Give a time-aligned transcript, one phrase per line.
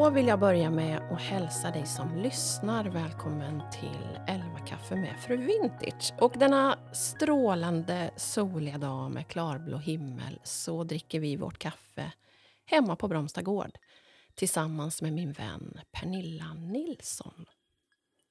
[0.00, 5.20] Då vill jag börja med att hälsa dig som lyssnar välkommen till 11 kaffe med
[5.26, 6.12] Fru Vintage.
[6.18, 12.12] Och denna strålande soliga dag med klarblå himmel så dricker vi vårt kaffe
[12.66, 13.70] hemma på Bromsta gård
[14.34, 17.46] tillsammans med min vän Pernilla Nilsson.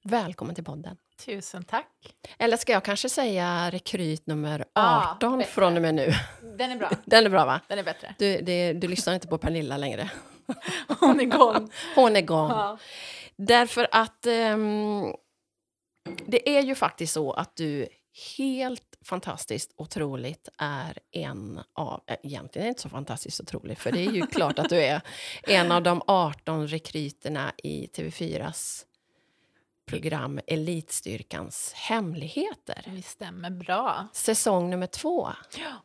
[0.04, 0.96] Välkommen till podden.
[1.24, 2.14] Tusen tack.
[2.38, 5.50] Eller ska jag kanske säga rekryt nummer Ja, 18 bättre.
[5.50, 6.12] från och med nu?
[6.58, 6.90] Den är bra.
[7.04, 7.60] Den är bra va?
[7.68, 8.14] Den är bättre.
[8.18, 10.10] Du, det, du lyssnar inte på Pernilla längre.
[11.00, 11.70] Hon är igång.
[11.94, 12.50] Hon är igång.
[12.50, 12.78] Ja.
[13.36, 15.14] Därför att ehm,
[16.26, 17.88] det är ju faktiskt så att du
[18.36, 22.00] helt fantastiskt otroligt är en av...
[22.06, 24.82] äh, Egentligen är det inte så fantastiskt otroligt, för det är ju klart att du
[24.82, 25.00] är
[25.42, 28.84] en av de 18 rekryterna i TV4s
[29.90, 32.84] program Elitstyrkans hemligheter.
[32.86, 34.08] Vi stämmer bra.
[34.12, 35.28] Säsong nummer två.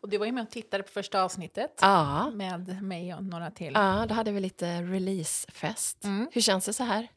[0.01, 3.51] Och du var ju med och tittade på första avsnittet Ja, med mig och några
[3.51, 3.71] till.
[3.75, 6.03] ja då hade vi lite releasefest.
[6.03, 6.27] Mm.
[6.31, 7.07] Hur känns det så här?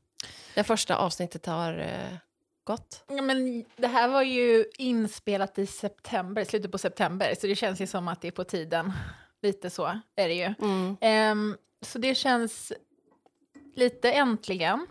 [0.55, 2.17] Det första avsnittet har eh,
[2.65, 3.05] gått.
[3.09, 7.81] Ja, men det här var ju inspelat i september, slutet på september, så det känns
[7.81, 8.93] ju som att det är på tiden.
[9.43, 10.55] Lite så är det ju.
[10.63, 10.97] Mm.
[11.01, 12.73] Ehm, så det känns
[13.75, 14.87] lite äntligen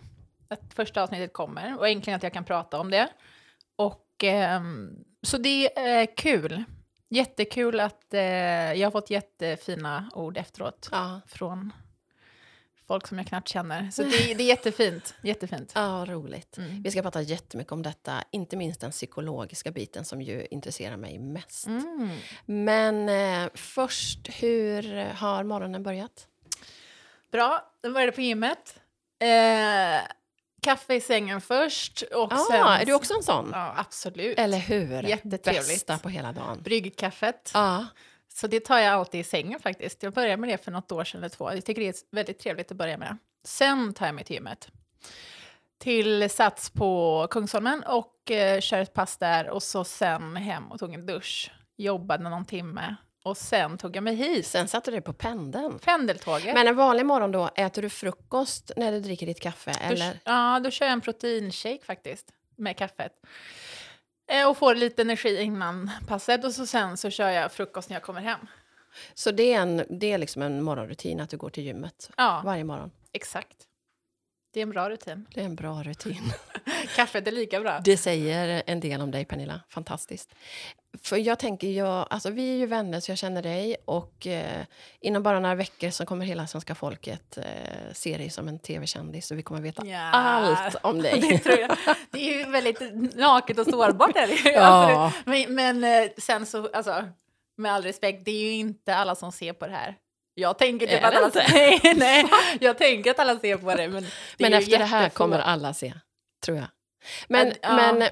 [0.48, 3.08] att första avsnittet kommer och äntligen att jag kan prata om det.
[3.76, 6.64] Och ehm, så det är kul.
[7.10, 8.20] Jättekul att eh,
[8.72, 11.20] jag har fått jättefina ord efteråt Ja.
[11.26, 11.72] från
[12.86, 13.90] folk som jag knappt känner.
[13.90, 15.14] Så det, det är jättefint.
[15.22, 15.72] jättefint.
[15.74, 16.58] Ja, roligt.
[16.58, 16.82] Mm.
[16.82, 21.18] Vi ska prata jättemycket om detta, inte minst den psykologiska biten som ju intresserar mig
[21.18, 21.66] mest.
[21.66, 22.08] Mm.
[22.46, 26.26] Men eh, först, hur har morgonen börjat?
[27.32, 28.80] Bra, då började på gymmet.
[29.18, 30.00] Eh,
[30.62, 32.02] kaffe i sängen först.
[32.02, 33.50] Och Ja, sen, Ah, är du också en sån?
[33.52, 34.38] Ja, absolut.
[34.38, 35.02] Eller hur?
[35.02, 35.68] Jättetrevligt.
[35.68, 36.62] Bästa på hela dagen.
[36.62, 37.50] Bryggkaffet.
[37.54, 37.86] Ja,
[38.34, 40.02] Så det tar jag alltid i sängen faktiskt.
[40.02, 41.52] Jag började med det för något år sedan eller två.
[41.54, 43.16] Jag tycker det är väldigt trevligt att börja med.
[43.44, 44.68] Sen tar jag mig till gymmet.
[45.78, 50.78] Till Sats på Kungsholmen och eh, kör ett pass där och så sen hem och
[50.78, 51.50] tog en dusch.
[51.76, 54.46] Jobbade någon timme och sen tog jag mig hit.
[54.46, 55.78] sen satte du dig på pendeln.
[55.78, 56.54] Pendeltåget.
[56.54, 59.72] Men en vanlig morgon då, äter du frukost när du dricker ditt kaffe?
[59.88, 60.18] Då, Eller?
[60.24, 63.12] ja, då kör jag en proteinshake faktiskt med kaffet.
[64.30, 67.96] Eh, Och får lite energi innan passet och så sen så kör jag frukost när
[67.96, 68.40] jag kommer hem.
[69.14, 72.42] Så det är, en, det är liksom en morgonrutin att du går till gymmet Ja,
[72.44, 72.90] varje morgon?
[73.12, 73.56] exakt.
[74.52, 75.26] Det är en bra rutin.
[75.34, 76.32] Det är en bra rutin.
[76.96, 77.80] Kaffet är lika bra.
[77.84, 79.60] Det säger en del om dig, Pernilla.
[79.68, 80.34] Fantastiskt.
[81.02, 84.64] För jag tänker, jag, alltså vi är ju vänner så jag känner dig och eh,
[85.00, 89.30] inom bara några veckor så kommer hela svenska folket eh, se dig som en tv-kändis
[89.30, 90.10] och vi kommer veta Ja.
[90.10, 91.20] allt om dig.
[91.20, 91.76] Det, tror jag.
[92.10, 92.80] det är ju väldigt
[93.16, 94.14] naket och sårbart.
[94.14, 94.26] Det.
[94.26, 94.50] ju.
[94.52, 94.60] Ja.
[94.60, 97.04] Alltså, men, men eh, sen så, alltså,
[97.56, 99.94] med all respekt, det är ju inte alla som ser på det här.
[100.34, 101.44] Jag tänker typ att alla, inte?
[101.52, 102.24] nej, nej,
[102.60, 103.88] jag tänker att alla ser på det.
[103.88, 105.94] Men, det Men efter det här kommer alla se,
[106.44, 106.66] tror jag.
[107.28, 107.76] Men, Ja.
[107.76, 108.08] men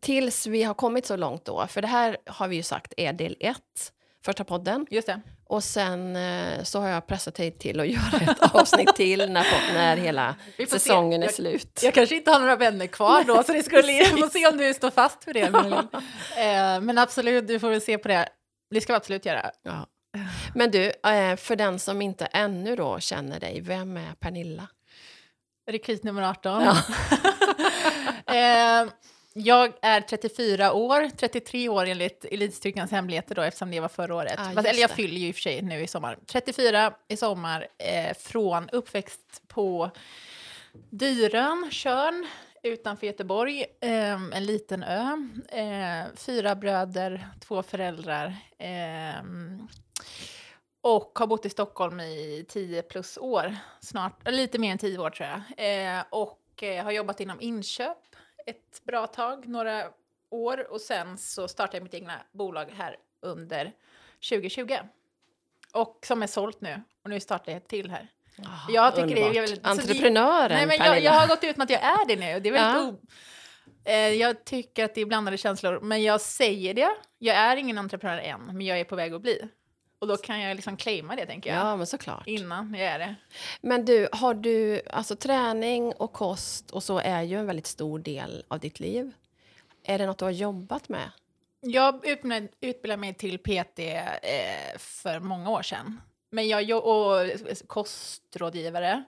[0.00, 3.12] tills vi har kommit så långt då, för det här har vi ju sagt är
[3.12, 3.92] del ett,
[4.24, 4.86] första podden.
[4.90, 5.20] Just det.
[5.46, 9.74] Och sen eh, så har jag pressat dig till att göra ett avsnitt till när,
[9.74, 10.78] när hela Vi får se.
[10.78, 11.80] säsongen är slut.
[11.82, 14.56] Jag kanske inte har några vänner kvar då, så det skulle, jag får se om
[14.56, 15.50] du står fast för det.
[15.50, 15.74] Malin.
[16.36, 18.28] Eh, men absolut, du får väl se på det.
[18.70, 19.50] Det ska vi absolut göra.
[19.62, 19.86] Ja.
[20.54, 24.68] Men du, eh, för den som inte ännu då känner dig, vem är Pernilla?
[25.70, 26.62] Rekryt nummer 18.
[26.62, 26.76] Ja.
[29.36, 34.34] jag är 34 år, 33 år enligt Elitstyrkans hemligheter då, eftersom det var förra året.
[34.38, 36.18] Ah, Fast, eller jag fyller ju i och för sig nu i sommar.
[36.26, 39.90] 34 i sommar, eh, från uppväxt på
[40.90, 42.26] Dyrön, Tjörn,
[42.62, 45.28] utanför Göteborg, eh, en liten ö.
[45.48, 48.36] Eh, fyra bröder, två föräldrar.
[48.58, 49.24] Eh,
[50.80, 55.10] och har bott i Stockholm i 10 plus år, snart, lite mer än 10 år
[55.10, 55.96] tror jag.
[55.96, 58.13] Eh, och eh, har jobbat inom inköp
[58.46, 59.90] ett bra tag, några
[60.30, 60.72] år.
[60.72, 63.72] Och sen så startade jag mitt egna bolag här under
[64.28, 64.76] 2020.
[65.72, 66.82] Och som är sålt nu.
[67.04, 68.08] Och nu startar jag ett till här.
[68.68, 69.36] Jag tycker det är Underbart.
[69.36, 72.06] väldigt- så det- Entreprenören Nej, men jag, jag har gått ut med att jag är
[72.08, 72.40] det nu.
[72.40, 73.00] Det är väldigt
[73.84, 73.90] Ja.
[73.92, 76.90] eh, jag tycker att det är blandade känslor, men jag säger det.
[77.18, 79.48] Jag är ingen entreprenör än, men jag är på väg att bli.
[80.04, 81.58] Och då kan jag liksom claima det, tänker jag.
[81.58, 82.26] Ja, men såklart.
[82.26, 83.14] Innan jag är det.
[83.60, 87.98] Men du, har du, alltså träning och kost och så är ju en väldigt stor
[87.98, 89.12] del av ditt liv.
[89.84, 91.10] Är det något du har jobbat med?
[91.60, 96.00] Jag utbildade, utbildade mig till PT eh, för många år sedan.
[96.30, 97.30] Men jag och
[97.66, 99.04] kostrådgivare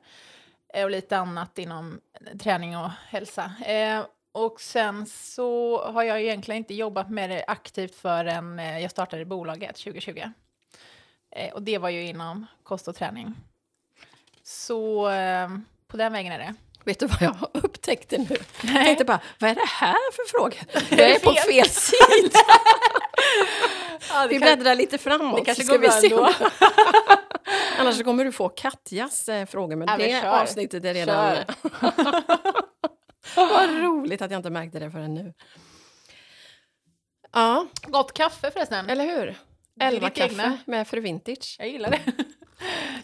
[0.74, 2.00] eh, och lite annat inom
[2.38, 3.52] träning och hälsa.
[3.66, 8.90] Eh, och sen så har jag egentligen inte jobbat med det aktivt förrän eh, jag
[8.90, 10.22] startade bolaget 2020.
[11.36, 13.34] Eh, och det var ju inom kost och träning.
[14.42, 15.48] Så eh,
[15.88, 16.54] På den vägen är det.
[16.84, 18.26] Vet du vad jag har upptäckt nu?
[18.62, 20.56] Jag tänkte bara, vad är det här för fråga?
[21.02, 22.38] Jag är på fel sida.
[24.10, 25.38] Ja, Vi kan, bläddrar lite framåt.
[25.38, 26.32] det kanske går bra ändå.
[27.78, 30.42] Annars kommer du få Katjas eh, frågor, men Ja, det kör.
[30.42, 31.36] avsnittet är redan...
[33.36, 35.34] Vad roligt att jag inte märkte det förrän nu.
[37.32, 38.90] Ja, Gott kaffe förresten.
[38.90, 39.36] eller hur?
[39.80, 40.58] Elva kaffe egna.
[40.64, 41.56] med Fru Vintage.
[41.58, 42.00] Jag gillar det.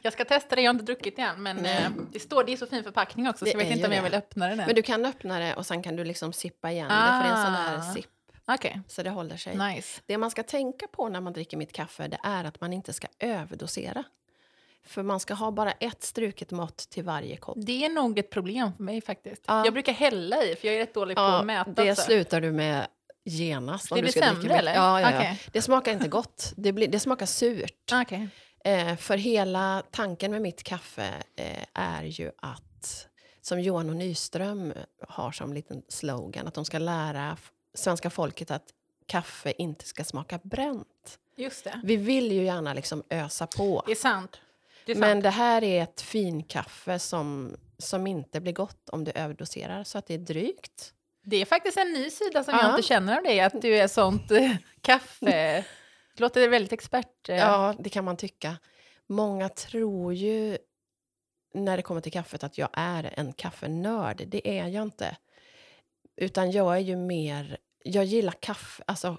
[0.02, 1.42] Jag ska testa det, jag har inte druckit det än.
[1.42, 1.82] Men Nej.
[1.84, 3.92] eh, det står, det är så fin förpackning också, så Det jag vet inte om
[3.94, 4.66] jag vill öppna den än.
[4.66, 7.28] Men du kan öppna det och sen kan du liksom sippa igen det, för det
[7.28, 7.94] är en sån här Ah.
[7.94, 8.06] sipp,
[8.46, 9.56] Okej, så det håller sig.
[9.56, 10.00] nice.
[10.06, 12.92] Det man ska tänka på när man dricker mitt kaffe det är att man inte
[12.92, 14.04] ska överdosera.
[14.86, 17.56] För man ska ha bara ett struket mått till varje kopp.
[17.66, 19.44] Det är nog ett problem för mig faktiskt.
[19.46, 19.64] Ja.
[19.64, 21.70] Jag brukar hälla i, för jag är rätt dålig på Ja, att mäta.
[21.84, 22.02] det också.
[22.02, 22.86] slutar du med
[23.24, 23.88] genast.
[23.88, 24.74] Det blir ska dricka sämre, eller?
[24.74, 25.19] Ja, ja, ja.
[25.19, 25.40] Okej.
[25.52, 26.52] Det smakar inte gott.
[26.56, 27.92] Det, blir, det smakar surt.
[27.92, 28.28] Okej.
[28.64, 33.08] Eh, för hela tanken med mitt kaffe eh, är ju att,
[33.40, 34.72] som Johan och Nyström
[35.08, 37.36] har som liten slogan, att de ska lära
[37.74, 38.66] svenska folket att
[39.06, 41.19] kaffe inte ska smaka bränt.
[41.36, 41.80] Just det.
[41.84, 43.82] Vi vill ju gärna liksom ösa på.
[43.86, 44.40] Det är sant.
[44.86, 45.22] Det är Men sant.
[45.22, 50.06] det här är ett finkaffe som, som inte blir gott om du överdoserar, så att
[50.06, 50.92] det är drygt.
[51.24, 52.62] Det är faktiskt en ny sida som Ja.
[52.62, 55.64] jag inte känner av dig, att du är sånt eh, kaffe...
[56.16, 57.28] Det låter väldigt expert.
[57.28, 57.36] eh.
[57.36, 58.56] Ja, det kan man tycka.
[59.06, 60.58] Många tror ju
[61.54, 64.22] när det kommer till kaffet att jag är en kaffenörd.
[64.26, 65.16] Det är jag inte.
[66.16, 67.56] Utan jag är ju mer...
[67.84, 69.19] Jag gillar kaffe, alltså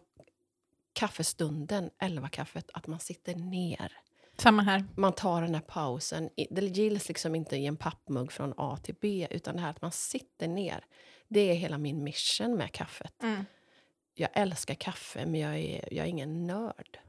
[0.93, 3.91] kaffestunden, elva kaffet att man sitter ner.
[4.37, 4.83] Samma här.
[4.95, 6.29] Man tar den här pausen.
[6.49, 9.81] Det gills liksom inte i en pappmugg från A till B, utan det här att
[9.81, 10.85] man sitter ner.
[11.33, 13.23] Det är hela min mission med kaffet.
[13.23, 13.45] Mm.
[14.15, 16.99] Jag älskar kaffe, men jag är, jag är ingen nörd.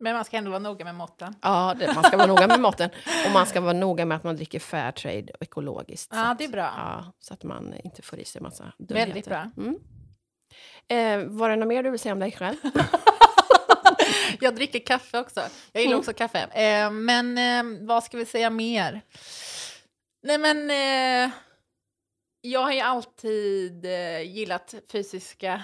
[0.00, 1.34] Men man ska ändå vara noga med måtten.
[1.42, 2.90] Ja, det, man ska vara noga med maten.
[3.26, 6.12] Och man ska vara noga med att man dricker Fairtrade och ekologiskt.
[6.14, 6.72] Ja, att- det är bra.
[6.76, 8.94] Ja, så att man inte får i sig massa dumheter.
[9.06, 9.50] Väldigt bra.
[9.56, 9.78] Mm.
[10.88, 12.56] Eh, var det något mer du vill säga om dig själv?
[14.40, 15.40] Jag dricker kaffe också.
[15.72, 15.98] Jag gillar Mm.
[15.98, 16.42] också kaffe.
[16.42, 19.00] Eh, men eh, vad ska vi säga mer?
[20.22, 21.30] Nej men, eh,
[22.50, 25.62] jag har ju alltid eh, gillat fysiska,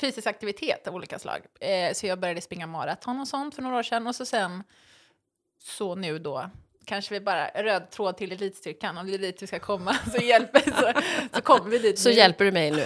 [0.00, 1.40] fysisk aktivitet av olika slag.
[1.60, 4.06] Eh, så jag började springa maraton och sånt för några år sedan.
[4.06, 4.62] Och så sen,
[5.62, 6.50] så nu då,
[6.84, 8.98] kanske vi bara röd tråd till elitstyrkan.
[8.98, 11.00] Om det är dit vi ska komma så hjälper så,
[11.36, 11.98] så kommer vi dit.
[11.98, 12.14] Så nu.
[12.14, 12.84] hjälper du mig nu.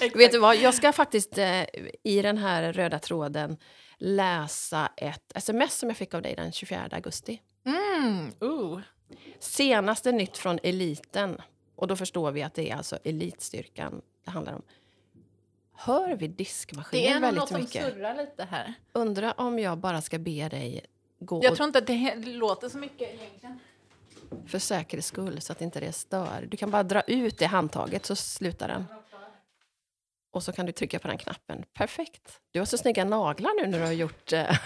[0.14, 1.62] Vet du vad, jag ska faktiskt eh,
[2.02, 3.56] i den här röda tråden
[3.98, 7.40] läsa ett sms som jag fick av dig den 24 augusti.
[7.66, 8.80] Mm, ooh.
[9.38, 11.40] Senaste nytt från eliten.
[11.76, 14.62] Och då förstår vi att det är alltså elitstyrkan det handlar om.
[15.78, 17.84] Hör vi Det är diskmaskinen nog väldigt något som mycket?
[17.94, 18.74] surrar lite här.
[18.92, 20.80] Undra om jag bara ska be dig
[21.18, 23.58] gå Jag tror inte att det låter så mycket egentligen.
[24.46, 26.46] för säkerhets skull så att inte det stör.
[26.50, 28.84] Du kan bara dra ut det handtaget så slutar den.
[30.30, 31.64] Och så kan du trycka på den knappen.
[31.74, 32.40] Perfekt.
[32.50, 34.56] Du har så snygga naglar nu när du har gjort eh,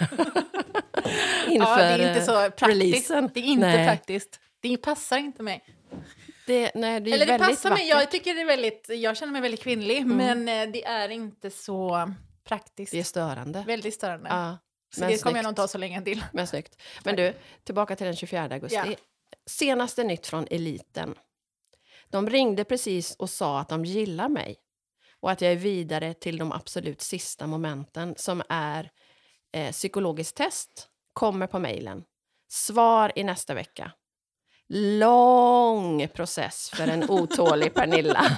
[1.47, 2.61] inför Ja, det är inte eh, så praktiskt.
[2.83, 3.29] releasen.
[3.33, 3.87] Det är inte Nej.
[3.87, 4.39] praktiskt.
[4.59, 5.63] Det passar inte mig.
[6.45, 7.77] Det, nej, det Eller det passar mig.
[7.79, 7.89] vackert.
[7.89, 11.49] Jag tycker det är väldigt, jag känner mig väldigt kvinnlig, men eh, det är inte
[11.49, 12.11] så
[12.43, 12.91] praktiskt.
[12.91, 13.63] Det är störande.
[13.67, 14.29] Väldigt störande.
[14.29, 14.57] Ja,
[14.95, 16.23] så det kommer jag nog ta så länge till.
[16.33, 16.81] Men snyggt.
[17.03, 17.33] Men du,
[17.63, 18.75] tillbaka till den 24 augusti.
[18.75, 18.95] Ja.
[19.45, 21.15] Senaste nytt från eliten.
[22.09, 24.55] De ringde precis och sa att de gillar mig
[25.19, 28.91] och att jag är vidare till de absolut sista momenten som är
[29.53, 32.03] eh, psykologiskt test, kommer på mejlen.
[32.49, 33.91] Svar i nästa vecka.
[34.73, 38.25] Lång process för en otålig Pernilla.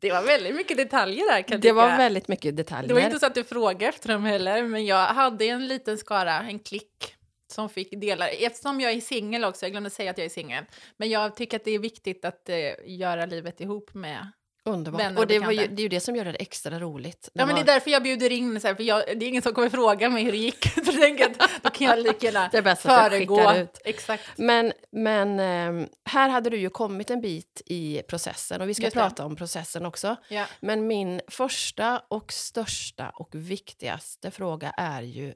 [0.00, 1.96] Det var väldigt mycket detaljer där kan Det var tycka.
[1.96, 2.88] väldigt mycket detaljer.
[2.88, 5.98] Det var inte så att du frågade efter dem heller, men jag hade en liten
[5.98, 7.14] skara, en klick,
[7.52, 8.28] som fick dela.
[8.28, 10.64] Eftersom jag är singel också, jag glömde säga att jag är singel,
[10.96, 14.32] men jag tycker att det är viktigt att eh, göra livet ihop med
[14.68, 15.00] Underbart.
[15.00, 17.28] vänner och Och det, var ju, det är ju det som gör det extra roligt.
[17.32, 19.42] Ja, men det är därför jag bjuder in, så här, för jag, det är ingen
[19.42, 20.64] som kommer fråga mig hur det gick.
[20.74, 23.36] Så jag tänker att då kan jag lika gärna Det är bäst att föregå.
[23.36, 23.80] skickar ut.
[23.84, 24.24] Exakt.
[24.36, 28.82] Men, men ehm, här hade du ju kommit en bit i processen och vi ska
[28.84, 29.00] Just det.
[29.00, 30.16] prata om processen också.
[30.28, 30.46] Ja.
[30.60, 35.34] Men min första och största och viktigaste fråga är ju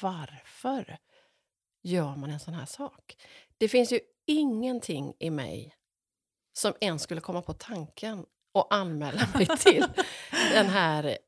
[0.00, 0.98] varför
[1.82, 3.16] gör man en sån här sak?
[3.58, 5.74] Det finns ju ingenting i mig
[6.52, 9.84] som ens skulle komma på tanken och anmäla mig till
[10.54, 11.18] den här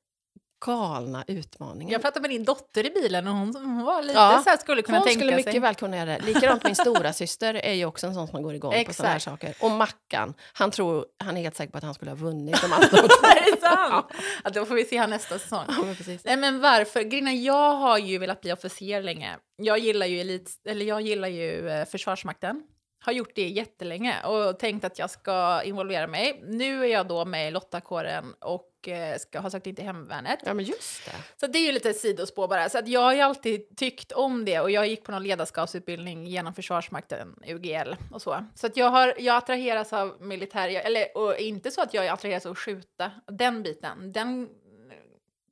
[0.67, 1.93] galna utmaningen.
[1.93, 4.57] Jag pratade med din dotter i bilen och hon, hon var lite Ja, så här,
[4.57, 5.61] skulle kunna Hon tänka skulle mycket sig.
[5.61, 6.21] väl kunna göra det.
[6.27, 9.17] Likadant min stora syster är ju också en sån som går igång på såna här
[9.17, 9.43] Exakt.
[9.43, 9.55] saker.
[9.61, 12.73] Och Mackan, han, tror, han är helt säker på att han skulle ha vunnit om
[12.73, 14.07] han stod är det sant?
[14.45, 15.65] Ja, då får vi se här nästa säsong.
[15.69, 16.25] Ja, men precis.
[16.25, 17.01] Nej men varför?
[17.01, 19.37] Är, jag har ju velat bli officer länge.
[19.57, 22.63] Jag gillar ju, elit, eller jag gillar ju eh, Försvarsmakten.
[23.05, 26.41] Har gjort det jättelänge och tänkt att jag ska involvera mig.
[26.47, 30.39] Nu är jag då med i lottakåren och eh, ska ha sagt in till hemvärnet.
[30.45, 31.13] Ja, men just det.
[31.41, 32.69] Så det är ju lite sidospår bara.
[32.69, 36.27] Så att jag har ju alltid tyckt om det och jag gick på någon ledarskapsutbildning
[36.27, 38.45] genom Försvarsmakten, UGL och så.
[38.55, 42.47] Så att jag har, jag attraheras av militär, eller och inte så att jag attraheras
[42.47, 44.49] av att skjuta, den biten, den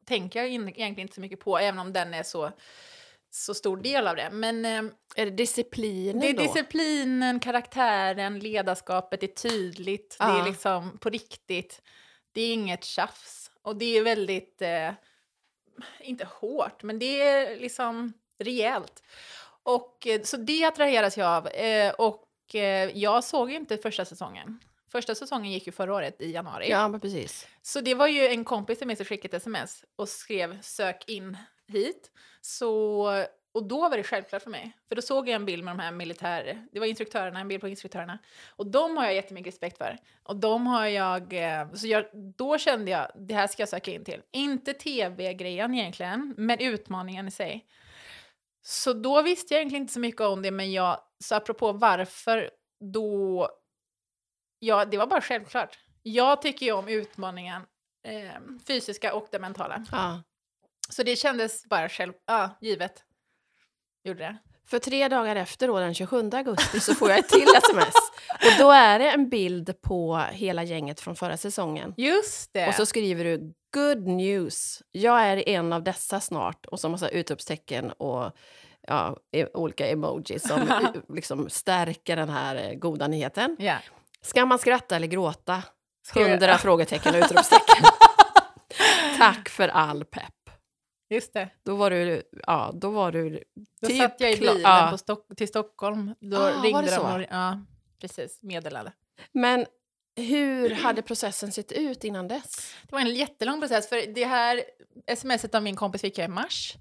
[0.04, 2.52] tänker jag in, egentligen inte så mycket på, även om den är så,
[3.34, 4.30] så stor del av det.
[4.32, 4.82] Men eh,
[5.16, 6.42] Är det disciplinen det är då?
[6.42, 10.40] disciplinen, karaktären, ledarskapet, det är tydligt, det Ja.
[10.40, 11.82] är liksom på riktigt.
[12.32, 13.50] Det är inget tjafs.
[13.62, 14.90] Och det är väldigt, eh,
[16.00, 19.02] inte hårt, men det är liksom rejält.
[19.62, 21.48] Och eh, så det attraheras jag av.
[21.48, 24.58] Eh, och eh, jag såg ju inte första säsongen.
[24.92, 26.70] Första säsongen gick ju förra året i januari.
[26.70, 27.46] Ja, men precis.
[27.62, 31.04] Så det var ju en kompis till mig som skickade ett sms och skrev sök
[31.08, 31.36] in
[31.72, 32.10] hit.
[32.40, 33.02] Så,
[33.54, 34.72] och då var det självklart för mig.
[34.88, 36.66] För då såg jag en bild med de här militär...
[36.72, 38.18] Det var instruktörerna, en bild på instruktörerna.
[38.50, 39.98] Och de har jag jättemycket respekt för.
[40.22, 41.32] Och de har jag...
[41.32, 42.04] Eh, så jag,
[42.36, 44.22] då kände jag, det här ska jag söka in till.
[44.32, 47.66] Inte tv-grejen egentligen, men utmaningen i sig.
[48.62, 52.50] Så då visste jag egentligen inte så mycket om det, men jag, så apropå varför,
[52.80, 53.48] då...
[54.58, 55.78] Ja, det var bara självklart.
[56.02, 57.62] Jag tycker ju om utmaningen,
[58.08, 59.86] eh, fysiska och det mentala.
[59.92, 60.16] Ah.
[60.88, 63.02] Så det kändes bara själv, ja, givet.
[64.04, 64.36] Gjorde det.
[64.70, 67.94] För tre dagar efter, då, den 27 augusti, så får jag ett till sms.
[68.34, 71.94] Och då är det en bild på hela gänget från förra säsongen.
[71.96, 72.68] Just det!
[72.68, 77.08] Och så skriver du “Good news, jag är en av dessa snart” och så massa
[77.08, 78.32] utropstecken och
[78.88, 80.60] ja, e- olika emojis som
[81.14, 83.56] liksom stärker den här eh, goda nyheten.
[83.58, 83.76] ja.
[84.24, 85.62] Ska man skratta eller gråta?
[86.14, 87.84] Hundra frågetecken och utropstecken.
[89.18, 90.41] Tack för all pepp.
[91.14, 91.48] Just det.
[91.62, 93.42] Då var du, ja, då var du
[93.80, 94.88] Då typ satt jag i bilen ja.
[94.90, 96.14] på Stock- till Stockholm.
[96.20, 97.14] Då Ah, var ringde det de så?
[97.16, 97.60] och, ja,
[98.00, 98.92] precis, meddelade.
[99.32, 99.66] Men
[100.16, 102.74] hur hade processen sett ut innan dess?
[102.82, 104.62] Det var en jättelång process, för det här
[105.16, 106.74] smset av min kompis fick jag i mars.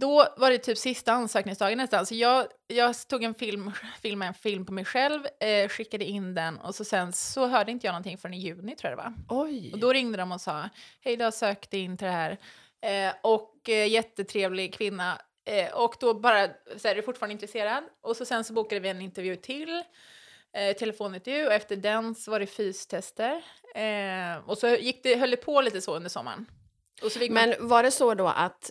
[0.00, 4.34] Då var det typ sista ansökningsdagen nästan, så jag, jag tog en film, filmade en
[4.34, 7.92] film på mig själv, eh, skickade in den och så sen så hörde inte jag
[7.92, 9.42] någonting förrän i juni tror jag det var.
[9.42, 9.72] Oj!
[9.72, 10.68] Och då ringde de och sa,
[11.00, 12.38] hej du har sökt in till det här.
[12.82, 15.18] Eh, och eh, jättetrevlig kvinna.
[15.44, 17.84] Eh, och då bara, så är du fortfarande intresserad?
[18.00, 19.82] Och så sen så bokade vi en intervju till,
[20.56, 23.44] eh, telefonintervju, och efter den så var det fystester.
[23.74, 26.46] Eh, och så gick det, höll det på lite så under sommaren.
[27.10, 28.70] Fick man, Men var det så då att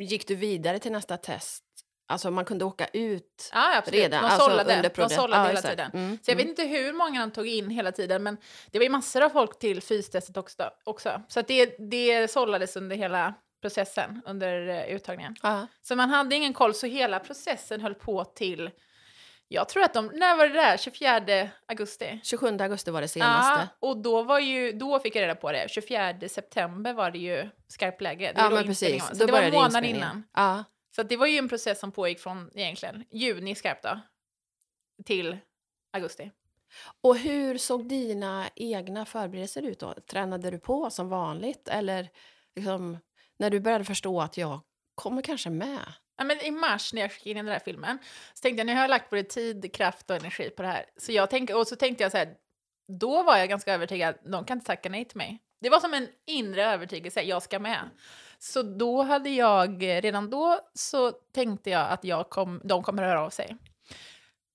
[0.00, 1.64] gick du vidare till nästa test?
[2.06, 4.00] Alltså man kunde åka ut ja, absolut.
[4.00, 4.22] redan?
[4.22, 5.22] de alltså sållade, de processen?
[5.22, 5.68] sållade Ja, hela det.
[5.68, 5.90] tiden.
[5.94, 6.46] Mm, Så jag mm.
[6.46, 8.36] vet inte hur många de tog in hela tiden, men
[8.70, 10.70] det var ju massor av folk till fystestet också.
[10.84, 11.22] också.
[11.28, 13.34] Så att det, det sållades under hela
[13.64, 15.36] processen, under eh, uttagningen.
[15.42, 15.66] Ja.
[15.82, 18.70] Så man hade ingen koll, så hela processen höll på till,
[19.48, 20.76] jag tror att de, när var det där?
[20.76, 22.20] 24 augusti?
[22.22, 23.68] 27 augusti var det senaste.
[23.80, 25.70] Ja, och då, var ju, då fick jag reda på det.
[25.70, 28.32] 24 september var det ju skarpt läge.
[28.36, 29.06] Ja, då men precis.
[29.06, 30.24] Så det var en månad innan.
[30.34, 30.64] Ja.
[30.96, 34.00] Så det var ju en process som pågick från egentligen juni skarpt då,
[35.04, 35.38] till
[35.92, 36.30] augusti.
[37.00, 39.94] Och hur såg dina egna förberedelser ut då?
[39.94, 41.68] Tränade du på som vanligt?
[41.68, 42.10] Eller
[42.56, 42.98] liksom,
[43.38, 44.60] när du började förstå att jag
[44.94, 45.92] kommer kanske med?
[46.16, 47.98] Ja, men I mars när jag skickade in den där filmen
[48.34, 50.84] så tänkte jag nu har jag lagt både tid, kraft och energi på det här.
[50.96, 52.34] Så jag tänk, och så tänkte jag så här,
[53.00, 55.38] då var jag ganska övertygad, de kan inte tacka nej till mig.
[55.60, 57.90] Det var som en inre övertygelse, jag ska med.
[58.38, 63.20] Så då hade jag, redan då så tänkte jag att jag kom, de kommer höra
[63.20, 63.56] av sig.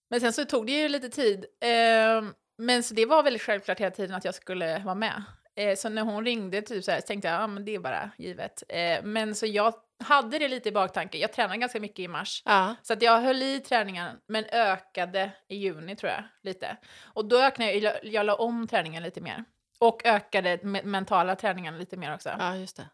[0.09, 1.45] Men sen så tog det ju lite tid.
[1.61, 2.23] Eh,
[2.57, 5.23] men så det var väldigt självklart hela tiden att jag skulle vara med.
[5.59, 7.79] Eh, så när hon ringde typ så, här, så tänkte jag, ja men det är
[7.79, 8.63] bara givet.
[8.69, 9.73] Eh, men så jag
[10.03, 11.17] hade det lite i baktanke.
[11.17, 12.41] Jag tränade ganska mycket i mars.
[12.45, 12.75] Ja.
[12.81, 16.77] Så att jag höll i träningen, men ökade i juni tror jag, lite.
[17.03, 19.43] Och då ökade jag, jag, la om träningen lite mer.
[19.79, 22.29] Och ökade me- mentala träningen lite mer också.
[22.39, 22.89] ja, just det.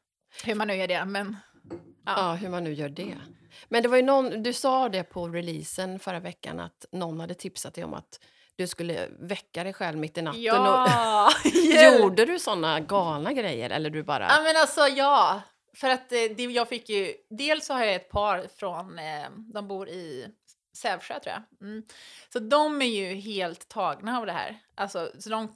[0.45, 1.37] Hur man nu gör det, men...
[2.05, 2.13] Ja.
[2.17, 3.17] Ja, hur man nu gör det.
[3.69, 7.33] Men det var ju någon, du sa det på releasen förra veckan att någon hade
[7.33, 8.19] tipsat dig om att
[8.55, 10.41] du skulle väcka dig själv mitt i natten.
[10.41, 11.29] Ja!
[11.45, 14.27] Och, gjorde du såna galna grejer eller du bara...
[14.29, 15.41] Ja men alltså ja.
[15.75, 19.29] För att eh, det, jag fick ju, dels så har jag ett par från, eh,
[19.53, 20.27] de bor i
[20.77, 21.67] Sävsjö tror jag.
[21.67, 21.83] Mm.
[22.33, 24.59] Så de är ju helt tagna av det här.
[24.75, 25.55] Alltså, så de,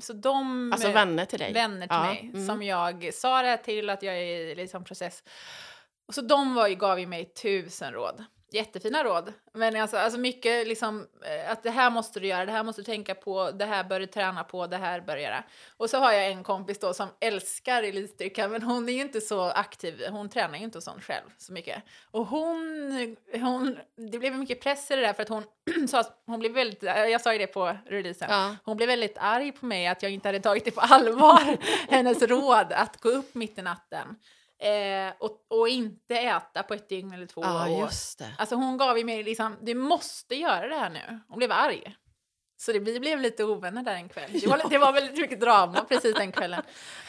[0.00, 1.52] så de Alltså eh, vänner till dig?
[1.52, 2.46] vänner till Ja, mig mm.
[2.46, 5.22] som jag sa det till att jag är i liksom process.
[6.08, 8.24] Och så de var ju, gav ju mig tusen råd.
[8.54, 9.32] Jättefina råd.
[9.52, 12.80] Men alltså, alltså mycket liksom eh, att det här måste du göra, det här måste
[12.80, 15.44] du tänka på, det här bör du träna på, det här bör du göra.
[15.76, 19.20] Och så har jag en kompis då som älskar elitstyrka men hon är ju inte
[19.20, 21.82] så aktiv, hon tränar ju inte sånt själv så mycket.
[22.10, 23.78] Och hon, hon
[24.10, 25.44] det blev mycket press i det där för att hon
[25.88, 28.56] sa, hon blev väldigt, jag sa ju det på releasen, Ja.
[28.64, 31.56] hon blev väldigt arg på mig att jag inte hade tagit det på allvar,
[31.88, 34.16] hennes råd att gå upp mitt i natten.
[34.60, 37.40] Eh, och, och inte äta på ett dygn eller två.
[37.44, 38.34] Ja, och, just det.
[38.38, 41.20] Alltså hon gav ju mig liksom, du måste göra det här nu.
[41.28, 41.96] Hon blev arg.
[42.56, 44.30] Så det, vi blev lite ovänner där en kväll.
[44.32, 46.62] Det var, det var väldigt mycket drama precis den kvällen.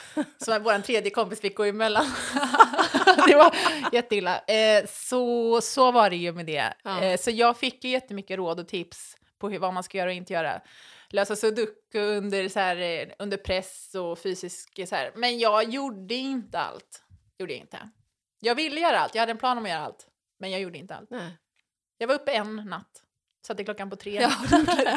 [0.38, 2.05] Så vår tredje kompis fick gå emellan.
[3.27, 3.55] det var
[3.91, 4.39] jätteilla.
[4.39, 6.74] Eh, så, så var det ju med det.
[6.84, 7.01] Ja.
[7.01, 10.10] Eh, så jag fick ju jättemycket råd och tips på hur, vad man ska göra
[10.10, 10.62] och inte göra.
[11.10, 15.12] Lösa sudoku under, så här, eh, under press och fysisk så här.
[15.15, 17.03] Men jag gjorde inte allt.
[17.41, 17.89] Gjorde jag inte.
[18.39, 19.15] Jag ville göra allt.
[19.15, 20.07] Jag hade en plan om att göra allt.
[20.39, 21.10] Men jag gjorde inte allt.
[21.10, 21.38] Nej.
[21.98, 23.03] Jag var uppe en natt.
[23.48, 24.21] Satte klockan på tre.
[24.21, 24.31] Ja.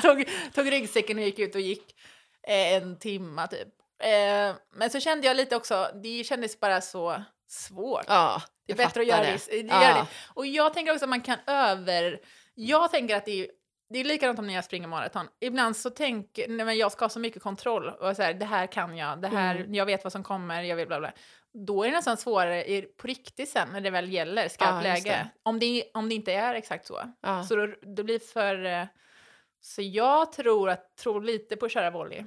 [0.02, 1.94] tog, tog ryggsäcken och gick ut och gick
[2.42, 3.68] eh, en timma typ.
[4.02, 8.04] Eh, men så kände jag lite också, det kändes bara så svårt.
[8.08, 9.46] Ja, det är bättre att göra det.
[9.50, 9.56] det.
[9.56, 9.80] Ja.
[9.80, 10.06] Det.
[10.34, 12.20] Och jag tänker också att man kan över...
[12.54, 13.50] Jag tänker att det är,
[13.94, 15.28] det är likadant om när jag springer maraton.
[15.40, 18.44] Ibland så tänker nej men jag ska ha så mycket kontroll och så här, det
[18.44, 19.74] här kan jag, det här, Mm.
[19.74, 21.12] jag vet vad som kommer, jag vill bla bla.
[21.52, 25.04] Då är det nästan svårare i, på riktigt sen när det väl gäller skarpt just
[25.04, 25.10] läge.
[25.10, 25.28] det.
[25.42, 27.00] Om det, om det inte är exakt så.
[27.20, 27.42] Ja.
[27.44, 28.64] Så då, det blir för...
[28.64, 28.84] eh,
[29.60, 32.24] Så jag tror, att, tror lite på att köra volley.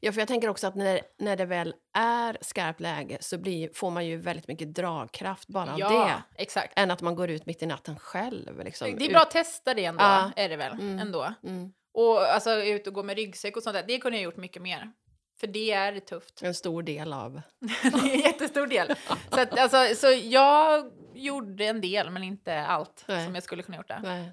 [0.00, 3.70] Ja, för jag tänker också att när, när det väl är skarpt läge så blir,
[3.74, 6.22] får man ju väldigt mycket dragkraft bara av det.
[6.34, 6.72] exakt.
[6.76, 8.64] Än att man går ut mitt i natten själv.
[8.64, 10.30] Liksom, Det är bra att testa det ändå, Ja.
[10.36, 10.72] är det väl?
[10.72, 10.98] Mm.
[10.98, 11.34] Ändå.
[11.42, 14.36] Mm, Och alltså ut och gå med ryggsäck och sånt där, det kunde jag gjort
[14.36, 14.92] mycket mer.
[15.40, 16.42] För det är tufft.
[16.42, 17.40] en stor del av...
[17.82, 18.94] det är en jättestor del.
[19.30, 23.24] Så, att, alltså, så jag gjorde en del, men inte allt Nej.
[23.24, 24.00] som jag skulle kunna gjort det.
[24.02, 24.32] Nej.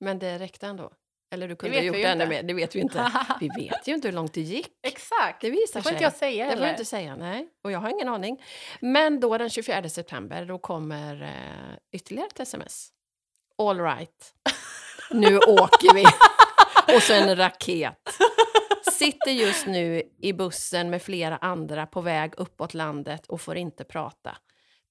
[0.00, 0.92] Men det räckte ändå.
[1.30, 2.42] Eller du kunde ha gjort ännu mer.
[2.42, 3.12] Det vet vi inte.
[3.40, 4.68] Vi vet ju inte hur långt det gick.
[4.82, 5.40] Exakt!
[5.40, 5.94] Det visar Det får sig.
[5.94, 7.48] inte jag säga Det får inte säga, nej.
[7.64, 8.42] Och jag har ingen aning.
[8.80, 12.88] Men då den 24 september, då kommer eh, ytterligare ett sms.
[13.58, 14.34] All right.
[15.10, 16.04] Nu åker vi.
[16.96, 18.16] Och så en raket.
[18.92, 23.84] Sitter just nu i bussen med flera andra på väg uppåt landet och får inte
[23.84, 24.36] prata.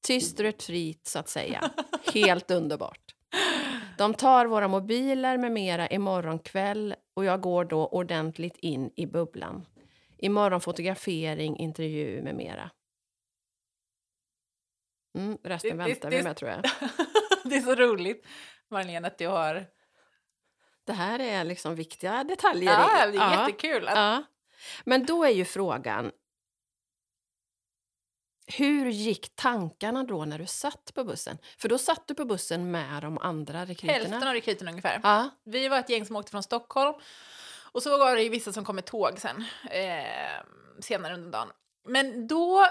[0.08, 1.72] Tyst retreat, så att säga.
[2.14, 3.16] Helt underbart.
[4.00, 9.06] De tar våra mobiler med mera imorgon kväll och jag går då ordentligt in i
[9.06, 9.66] bubblan.
[10.18, 12.72] Imorgon fotografering, intervju med mera.
[15.18, 16.62] Mm, resten Det- väntar det- vi med tror jag.
[17.44, 18.28] det är så roligt,
[18.70, 19.66] Marlene, att du har...
[20.84, 22.72] Det här är liksom viktiga detaljer.
[22.72, 23.88] Ja, det är ja, jättekul.
[23.88, 23.96] Att...
[23.96, 24.24] ja.
[24.86, 26.12] Men då är ju frågan.
[28.54, 31.38] Hur gick tankarna då när du satt på bussen?
[31.58, 33.94] För då satt du på bussen med de andra rekryterna.
[33.94, 35.00] Hälften av rekryterna ungefär.
[35.04, 36.94] Ja, Vi var ett gäng som åkte från Stockholm.
[37.72, 40.44] Och så var det ju vissa som kom med tåg sen, eh,
[40.80, 41.48] senare under dagen.
[41.88, 42.66] Men då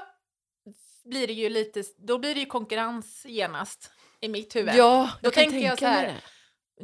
[1.04, 4.74] blir det ju lite, då blir det ju konkurrens genast i mitt huvud.
[4.74, 6.20] ja Då tänker jag så här.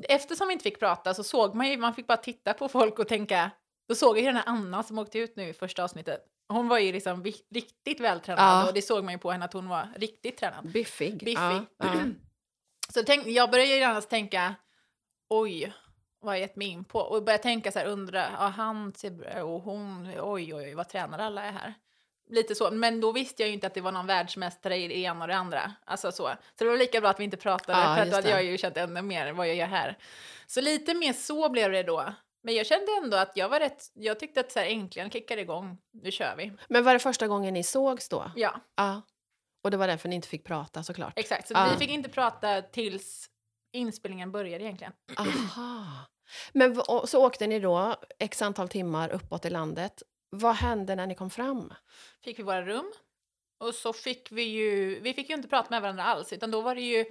[0.02, 2.98] Eftersom vi inte fick prata så såg man ju, man fick bara titta på folk
[2.98, 3.50] och tänka,
[3.88, 6.20] då såg jag ju den här Anna som åkte ut nu i första avsnittet.
[6.48, 8.68] Hon var ju liksom riktigt vältränad Ja.
[8.68, 10.72] och det såg man ju på henne att hon var riktigt tränad.
[10.72, 11.18] Biffig.
[11.18, 11.36] Biffig.
[11.36, 11.94] Ja, ja.
[12.88, 14.54] Så tänk, jag började ju annars tänka,
[15.28, 15.72] oj,
[16.20, 16.98] vad har jag gett mig in på?
[16.98, 18.92] Och började tänka så här, undra, ja, han
[19.42, 21.74] och hon, oj, oj, oj, vad tränare alla är här.
[22.30, 24.98] Lite så, men då visste jag ju inte att det var någon världsmästare i det
[24.98, 25.72] ena och det andra.
[25.84, 26.28] Alltså så.
[26.58, 28.58] Så det var lika bra att vi inte pratade, för att då hade jag ju
[28.58, 29.98] känt ännu mer vad jag gör här.
[30.46, 32.14] Så lite mer så blev det då.
[32.44, 35.42] Men jag kände ändå att jag var rätt, jag tyckte att så här äntligen kickade
[35.42, 36.52] igång, nu kör vi.
[36.68, 38.30] Men var det första gången ni sågs då?
[38.36, 39.02] Ja, Ja.
[39.64, 41.12] Och det var därför ni inte fick prata såklart?
[41.18, 41.48] exakt.
[41.48, 41.68] Så Ja.
[41.72, 43.30] vi fick inte prata tills
[43.72, 44.92] inspelningen började egentligen.
[45.18, 45.84] Aha.
[46.52, 50.02] Men så åkte ni då x antal timmar uppåt i landet.
[50.30, 51.74] Vad hände när ni kom fram?
[52.24, 52.92] fick vi våra rum.
[53.58, 56.60] Och så fick vi ju, vi fick ju inte prata med varandra alls, utan då
[56.60, 57.04] var det ju,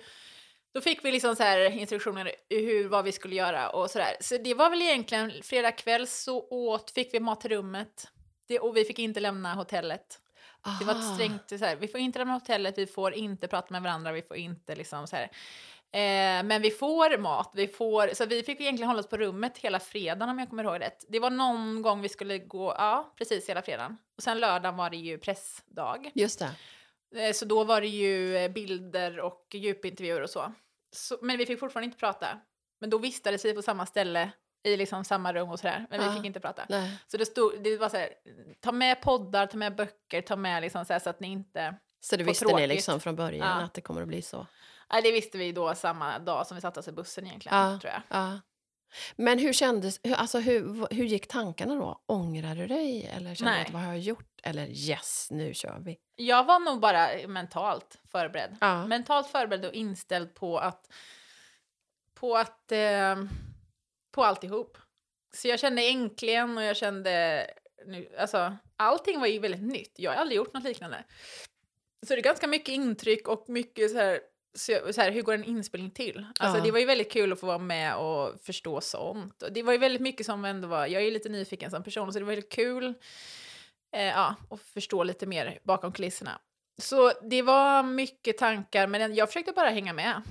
[0.73, 4.17] då fick vi liksom så här instruktioner hur, vad vi skulle göra och sådär.
[4.19, 8.07] Så det var väl egentligen, fredag kväll så åt, fick vi mat i rummet.
[8.47, 10.19] Det, och vi fick inte lämna hotellet.
[10.79, 11.15] Det var ett Aha.
[11.15, 14.21] strängt, så här, vi får inte lämna hotellet, vi får inte prata med varandra, vi
[14.21, 15.29] får inte liksom så här.
[15.91, 19.57] Eh, men vi får mat, vi får, så vi fick egentligen hålla oss på rummet
[19.57, 21.05] hela fredagen om jag kommer ihåg rätt.
[21.09, 23.97] Det var någon gång vi skulle gå, ja precis hela fredagen.
[24.17, 26.11] Och sen lördagen var det ju pressdag.
[26.13, 26.51] Just det.
[27.15, 30.53] Eh, så då var det ju eh, bilder och djupintervjuer och så.
[30.91, 31.17] så.
[31.21, 32.39] Men vi fick fortfarande inte prata.
[32.81, 34.31] Men då vistades vi på samma ställe
[34.63, 35.85] i liksom samma rum och sådär.
[35.89, 36.15] Men vi Ja.
[36.15, 36.65] fick inte prata.
[36.69, 36.97] Nej.
[37.07, 38.09] Så det, stod, det var så här,
[38.59, 41.75] ta med poddar, ta med böcker, ta med liksom så, här, så att ni inte...
[41.99, 42.69] Så det visste ni tråkigt.
[42.69, 43.65] liksom från början Ja.
[43.65, 44.47] att det kommer att bli så?
[44.93, 47.79] Nej, det visste vi då samma dag som vi satte oss i bussen egentligen, Ja.
[47.79, 48.01] tror jag.
[48.07, 48.39] Ja.
[49.15, 52.01] Men hur kändes, hur, alltså hur, hur gick tankarna då?
[52.05, 53.05] Ångrar du dig?
[53.05, 54.39] Eller kände du att vad har jag gjort?
[54.43, 55.97] Eller yes, nu kör vi.
[56.15, 58.57] Jag var nog bara mentalt förberedd.
[58.61, 58.87] Ja.
[58.87, 60.93] Mentalt förberedd och inställd på att...
[62.13, 62.71] På att...
[62.71, 63.15] Eh,
[64.11, 64.77] på alltihop.
[65.35, 67.47] Så jag kände äntligen och jag kände...
[67.85, 69.93] Nu, alltså, allting var ju väldigt nytt.
[69.95, 71.03] Jag har aldrig gjort något liknande.
[72.07, 74.19] Så det är ganska mycket intryck och mycket så här...
[74.55, 76.25] Så, så här hur går en inspelning till?
[76.39, 76.63] Alltså, Ja.
[76.63, 79.43] Det var ju väldigt kul att få vara med och förstå sånt.
[79.51, 80.87] Det var ju väldigt mycket som ändå var...
[80.87, 82.93] Jag är lite nyfiken som person, så det var väldigt kul
[83.95, 86.39] eh, ja, och förstå lite mer bakom kulisserna.
[86.81, 90.21] Så det var mycket tankar, men jag försökte bara hänga med.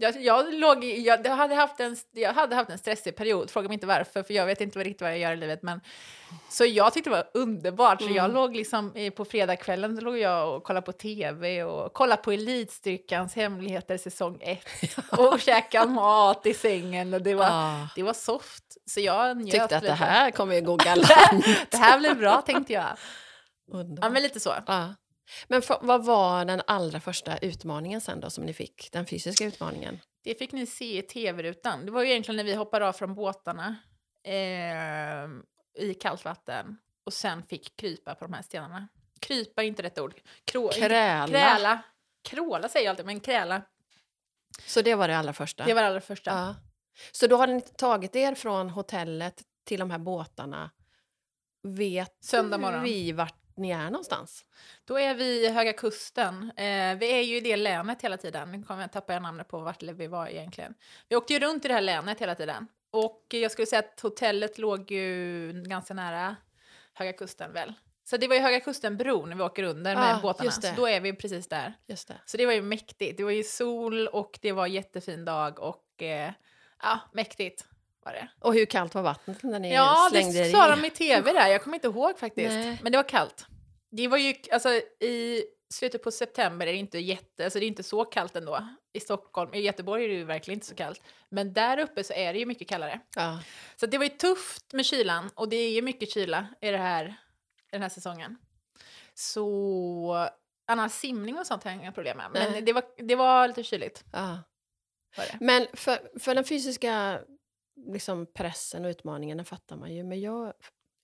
[0.00, 3.50] Jag, jag, låg i, jag, jag, hade haft en, jag hade haft en stressig period,
[3.50, 5.62] fråga mig inte varför, för jag vet inte riktigt vad jag gör i livet.
[5.62, 5.80] Men,
[6.50, 8.32] så jag tyckte det var underbart, så jag Mm.
[8.34, 13.34] låg liksom på fredagskvällen så låg jag och kollade på tv och kollade på Elitstyrkans
[13.34, 14.58] hemligheter säsong 1
[15.18, 17.88] och käkade mat i sängen och det var, Ja.
[17.96, 18.64] det var soft.
[18.86, 19.86] Så jag njöt Tyckte att lite.
[19.86, 21.10] det här kommer ju gå galant.
[21.70, 22.86] det här blev bra tänkte jag.
[23.72, 24.04] Underbart.
[24.04, 24.54] Ja, men lite så.
[24.66, 24.94] Ja.
[25.48, 28.88] Men för, vad var den allra första utmaningen sen då som ni fick?
[28.92, 30.00] Den fysiska utmaningen?
[30.24, 31.86] Det fick ni se i tv-rutan.
[31.86, 33.76] Det var ju egentligen när vi hoppade av från båtarna
[34.24, 35.28] eh,
[35.84, 38.88] i kallt vatten och sen fick krypa på de här stenarna.
[39.20, 40.14] Krypa är inte rätt ord.
[40.44, 41.28] Krå, Kräla.
[41.28, 41.82] Kräla.
[42.22, 43.62] Kråla säger jag alltid, men kräla.
[44.66, 45.64] Så det var det allra första?
[45.64, 46.30] Det var det allra första.
[46.30, 46.54] ja.
[47.12, 50.70] Så då har ni tagit er från hotellet till de här båtarna.
[51.62, 52.82] Vet Söndag morgon.
[52.82, 54.44] vi vart ni är någonstans?
[54.84, 56.52] Då är vi i Höga Kusten.
[56.56, 58.52] Eh, vi är ju i det länet hela tiden.
[58.52, 60.74] Nu kommer jag tappa namnet på vart vi var egentligen.
[61.08, 62.66] Vi åkte ju runt i det här länet hela tiden.
[62.90, 66.36] Och jag skulle säga att hotellet låg ju ganska nära
[66.94, 67.74] Höga Kusten väl.
[68.04, 70.50] Så det var ju Höga Kusten-bron när vi åker under med Ja, båtarna.
[70.50, 71.74] Så då är vi precis där.
[71.86, 72.20] Just det.
[72.26, 73.16] Så det var ju mäktigt.
[73.16, 76.32] Det var ju sol och det var jättefin dag och eh,
[76.82, 77.64] ja, mäktigt
[78.04, 78.28] var det.
[78.40, 80.52] Och hur kallt var vattnet när ni Ja, slängde er det i?
[80.52, 81.48] sa de i tv där.
[81.48, 82.48] Jag kommer inte ihåg faktiskt.
[82.54, 82.78] Nej.
[82.82, 83.46] Men det var kallt.
[83.90, 84.68] Det var ju, alltså
[85.00, 88.68] i slutet på september är det inte jätte, alltså det är inte så kallt ändå.
[88.92, 91.02] I Stockholm, i Göteborg är det ju verkligen inte så kallt.
[91.28, 93.00] Men där uppe så är det ju mycket kallare.
[93.16, 93.40] Ja.
[93.76, 96.78] Så det var ju tufft med kylan och det är ju mycket kyla i det
[96.78, 98.36] här, i den här säsongen.
[99.14, 100.28] Så
[100.66, 102.30] annars simning och sånt har jag inga problem med.
[102.32, 102.62] Men Nej.
[102.62, 104.04] det var, det var lite kyligt.
[104.12, 104.38] Ja.
[105.16, 105.36] Var det.
[105.40, 107.20] Men för, för den fysiska
[107.86, 110.04] liksom, pressen och utmaningen, den fattar man ju.
[110.04, 110.52] Men jag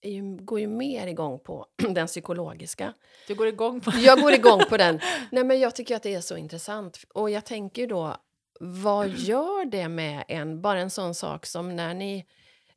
[0.01, 2.93] är ju, går ju mer igång på den psykologiska.
[3.27, 5.01] Du går igång på Jag går igång på den.
[5.33, 6.99] Nej, men jag tycker att det är så intressant.
[7.15, 8.17] Och jag tänker ju då,
[8.61, 10.63] vad gör det med en?
[10.63, 12.27] Bara en sån sak som när ni...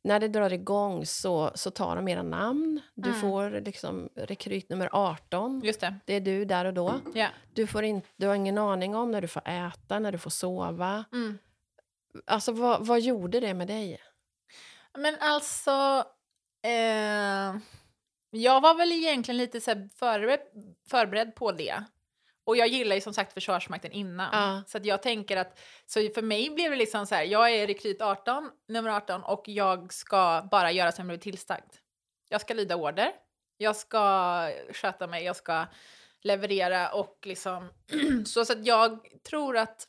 [0.02, 2.82] När det drar igång så, så tar de era namn.
[2.96, 3.22] Du Mm.
[3.22, 5.62] får liksom rekryt nummer 18.
[5.64, 5.96] Just det.
[6.06, 6.94] Det är du där och då.
[7.14, 7.28] Ja.
[7.54, 10.30] Du, får in, du har ingen aning om när du får äta, när du får
[10.30, 11.06] sova.
[11.12, 11.38] Mm.
[12.26, 14.02] Alltså, vad, vad gjorde det med dig?
[14.98, 16.06] Men alltså,
[16.64, 17.56] eh,
[18.30, 20.40] jag var väl egentligen lite så förberedd,
[20.90, 21.84] förberedd på det.
[22.44, 24.30] Och jag gillar ju som sagt Försvarsmakten innan.
[24.32, 24.64] Ja.
[24.68, 28.02] Så jag tänker att, så för mig blev det liksom så här, jag är rekryt
[28.02, 31.74] 18, nummer 18 och jag ska bara göra som jag blivit tillsagd.
[32.30, 33.12] Jag ska lyda order,
[33.58, 35.66] jag ska sköta mig, jag ska
[36.22, 37.70] leverera och liksom,
[38.26, 39.88] så, så att jag tror att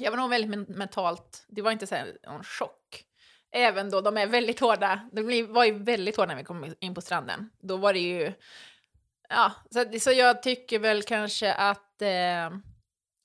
[0.00, 3.04] jag var nog väldigt men- mentalt, det var inte så här någon chock.
[3.52, 5.08] Även då de är väldigt hårda.
[5.12, 7.50] De var ju väldigt hårda när vi kom in på stranden.
[7.62, 8.32] Då var det ju...
[9.28, 12.02] Ja, så, så jag tycker väl kanske att...
[12.02, 12.50] Eh,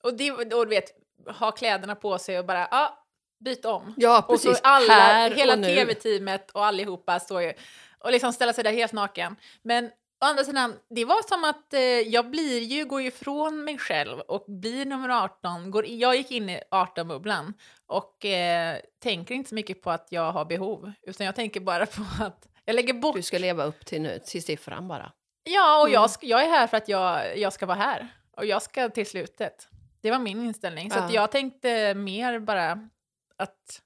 [0.02, 0.90] och, det, och du vet,
[1.38, 3.06] ha kläderna på sig och bara, ja,
[3.44, 3.94] byt om.
[3.96, 4.60] Ja, Och så precis.
[4.64, 7.52] alla, Här hela tv-teamet och allihopa står ju
[7.98, 9.36] och liksom ställa sig där helt naken.
[9.62, 13.64] Men å andra sidan, det var som att eh, jag blir ju, går ju ifrån
[13.64, 15.70] mig själv och blir nummer 18.
[15.70, 17.52] Går, jag gick in i 18-bubblan
[17.86, 21.86] och eh, tänker inte så mycket på att jag har behov, utan jag tänker bara
[21.86, 25.12] på att jag lägger bort Du ska leva upp till, nu, till siffran bara.
[25.44, 25.92] Ja, och Mm.
[25.94, 28.08] jag, jag är här för att jag, jag ska vara här.
[28.36, 29.68] Och jag ska till slutet.
[30.00, 30.90] Det var min inställning.
[30.90, 31.10] Så Ja.
[31.10, 32.88] jag tänkte mer bara
[33.36, 33.82] att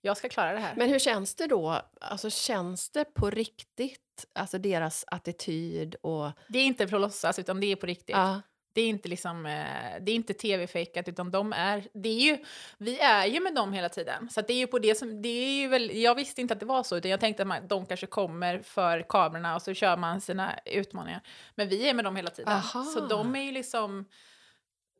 [0.00, 0.74] jag ska klara det här.
[0.76, 1.82] Men hur känns det då?
[2.00, 4.00] Alltså, känns det på riktigt?
[4.34, 6.30] Alltså deras attityd och...
[6.48, 8.16] det är inte för att låtsas, utan det är på riktigt.
[8.16, 8.40] Ja,
[8.72, 9.64] Det är inte liksom, eh,
[10.00, 12.38] det är inte tv-fejkat, utan de är, det är ju,
[12.78, 14.28] vi är ju med dem hela tiden.
[14.30, 16.60] Så det är ju på det som, det är ju väl, jag visste inte att
[16.60, 19.74] det var så, utan jag tänkte att man, de kanske kommer för kamerorna och så
[19.74, 21.20] kör man sina utmaningar.
[21.54, 22.52] Men vi är med dem hela tiden.
[22.52, 22.84] Aha.
[22.84, 24.04] Så de är ju liksom,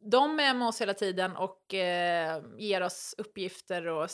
[0.00, 4.08] de är med oss hela tiden och eh, ger oss uppgifter och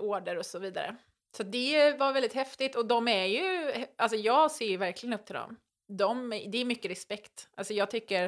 [0.00, 0.96] order och så vidare.
[1.36, 5.26] Så det var väldigt häftigt och de är ju, alltså jag ser ju verkligen upp
[5.26, 5.56] till dem.
[5.88, 7.48] De, det är mycket respekt.
[7.54, 8.24] Alltså jag tycker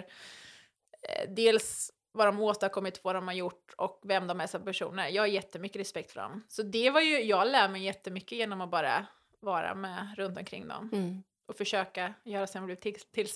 [1.09, 5.09] eh, dels vad de åstadkommit, vad de har gjort och vem de är som personer.
[5.09, 6.45] Jag har jättemycket respekt för dem.
[6.49, 9.07] Så det var ju, jag lär mig jättemycket genom att bara
[9.41, 11.23] vara med runt omkring dem Mm.
[11.47, 13.29] och försöka göra sig bli till, till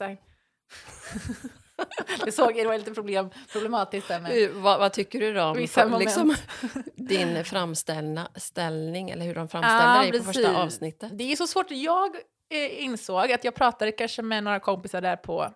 [2.25, 5.55] det såg det var lite problem, problematiskt där med Vad, vad tycker du då om
[5.69, 6.35] för- liksom,
[6.95, 10.27] din framställning, eller hur de framställde Ja, dig på precis.
[10.45, 11.19] första avsnittet?
[11.19, 11.71] Det är så svårt.
[11.71, 12.17] Jag
[12.55, 15.53] eh, insåg att jag pratade kanske med några kompisar där på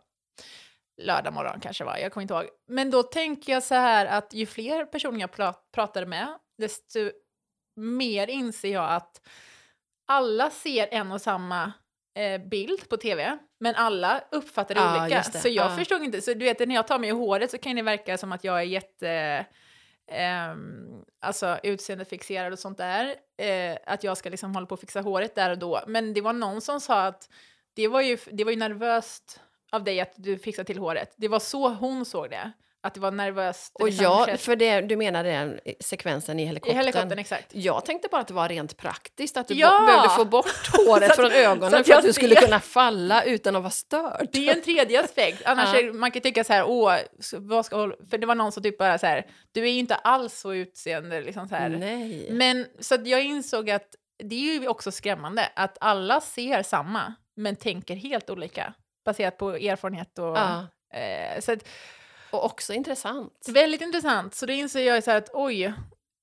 [1.02, 2.44] lördag morgon kanske var, jag kommer inte ihåg.
[2.68, 6.28] Men då tänker jag så här att ju fler personer jag pra- pratade med,
[6.58, 7.10] desto
[7.76, 9.20] mer inser jag att
[10.08, 11.72] alla ser en och samma
[12.20, 15.24] eh, bild på tv, men alla uppfattar det Ja, olika.
[15.32, 15.38] det.
[15.38, 15.76] Så jag Ja.
[15.76, 18.18] förstod inte, så du vet när jag tar mig i håret så kan det verka
[18.18, 19.46] som att jag är jätte
[20.10, 23.14] ehm, alltså utseendefixerad och sånt där.
[23.38, 25.80] Eh, att jag ska liksom hålla på och fixa håret där och då.
[25.86, 27.28] Men det var någon som sa att
[27.74, 29.40] det var ju, det var ju nervöst
[29.72, 31.14] av dig att du fixade till håret.
[31.16, 32.52] Det var så hon såg det.
[32.82, 33.70] Att det var nervöst.
[33.74, 36.76] Och liksom, jag, skett- för det, du menar den sekvensen i I helikoptern?
[36.76, 37.46] helikoptern, exakt.
[37.54, 39.84] Jag tänkte bara att det var rent praktiskt, att du Ja!
[39.86, 40.46] behövde få bort
[40.86, 44.28] håret att- från ögonen för att du skulle ser- kunna falla utan att vara störd.
[44.32, 45.42] Det är en tredje aspekt.
[45.46, 45.80] Annars Ja.
[45.80, 46.96] är, man kan tycka så här, åh,
[47.32, 49.72] vad ska jag hålla-" För det var någon som typ bara så här, du är
[49.72, 51.68] ju inte alls så utseende liksom så här.
[51.68, 52.28] Nej.
[52.30, 53.86] Men så att jag insåg att
[54.24, 58.74] det är ju också skrämmande att alla ser samma, men tänker helt olika.
[59.04, 60.24] Baserat på erfarenhet och...
[60.36, 60.66] Ja.
[60.94, 61.58] Eh, så att,
[62.32, 63.46] Och också intressant.
[63.48, 64.34] väldigt intressant.
[64.34, 65.74] Så då inser jag så här att oj,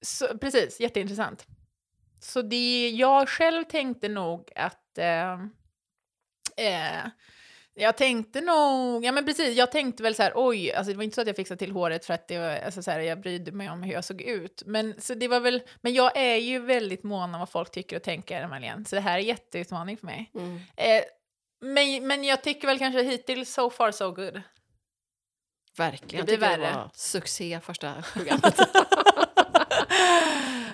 [0.02, 1.46] så, precis, jätteintressant.
[2.22, 4.98] Så det, jag själv tänkte nog att...
[4.98, 5.34] Eh,
[6.58, 7.08] eh,
[7.80, 11.04] jag tänkte nog, ja men precis, jag tänkte väl så här, oj, alltså det var
[11.04, 13.22] inte så att jag fixade till håret för att det var, alltså så här, jag
[13.22, 14.64] brydde mig om hur jag såg ut.
[14.66, 17.96] Men, så det var väl, men jag är ju väldigt mån om vad folk tycker
[17.96, 20.32] och tänker, Marlene, så det här är jätteutmaning för mig.
[20.36, 20.60] Mm.
[20.76, 21.04] Eh,
[21.62, 24.42] men, men jag tycker väl kanske hittills so far so good.
[25.78, 26.26] Verkligen.
[26.26, 26.68] Det blir värre.
[26.68, 28.60] Det var succé första programmet.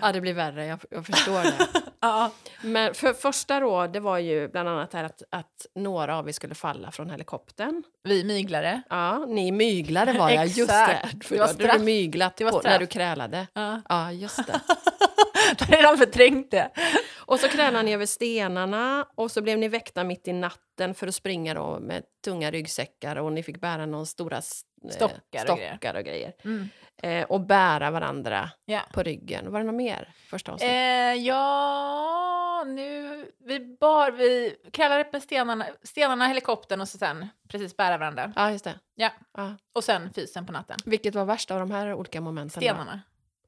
[0.01, 0.65] ja, det blir värre.
[0.65, 1.67] Jag, jag förstår det.
[2.05, 2.31] Ja.
[2.61, 6.27] Men för första då, det var ju bland annat det här att, att några av
[6.29, 7.83] er skulle falla från helikoptern.
[8.03, 8.81] Vi myglare.
[8.89, 10.99] Ja, ni myglade var jag, just det.
[11.23, 11.77] För Det var straff.
[11.77, 12.63] du myglat Det var straff.
[12.63, 13.47] när du krälade.
[13.53, 13.81] Ja.
[13.89, 14.59] Ja, just det.
[15.59, 16.69] Då har redan förträngt det.
[17.17, 21.07] Och så krälade ni över stenarna och så blev ni väckta mitt i natten för
[21.07, 24.41] att springa då med tunga ryggsäckar och ni fick bära någon stora
[24.89, 25.71] s- eh, Stockar och grejer.
[25.71, 26.33] stockar och grejer.
[26.43, 26.69] Mm.
[27.03, 28.81] Eh, och bära varandra Ja.
[28.93, 29.51] på ryggen.
[29.51, 30.73] Var det något mer första avsnittet?
[30.75, 33.31] Eh, ja, nu...
[33.39, 34.11] Vi bar...
[34.11, 34.55] Vi
[34.99, 38.33] upp med stenarna, stenarna, helikoptern och så sen precis bära varandra.
[38.35, 38.79] Ja, just det.
[38.95, 39.09] Ja.
[39.37, 39.55] Ja.
[39.73, 40.77] Och sen fysen på natten.
[40.85, 42.61] Vilket var värst av de här olika momenten?
[42.61, 42.65] då?
[42.67, 43.01] Stenarna.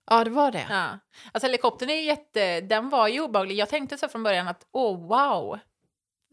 [0.09, 0.65] Ja, det var det.
[0.69, 0.85] Ja.
[1.31, 2.61] Alltså helikoptern är ju jätte...
[2.61, 3.55] Den var ju obehaglig.
[3.55, 5.59] Jag tänkte så från början att åh, wow.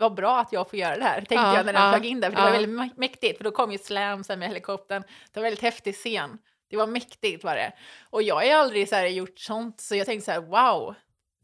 [0.03, 2.07] Vad bra att jag får göra det här, tänkte Ja, jag när den ja, flög
[2.07, 2.31] in där.
[2.31, 2.45] För det ja.
[2.45, 5.03] var väldigt mä- mäktigt, för då kom ju Slam sen med helikoptern.
[5.03, 6.39] Det var en väldigt häftig scen.
[6.71, 7.73] Det var mäktigt var det.
[8.11, 10.95] Och jag har aldrig så här gjort sånt, så jag tänkte så här, wow.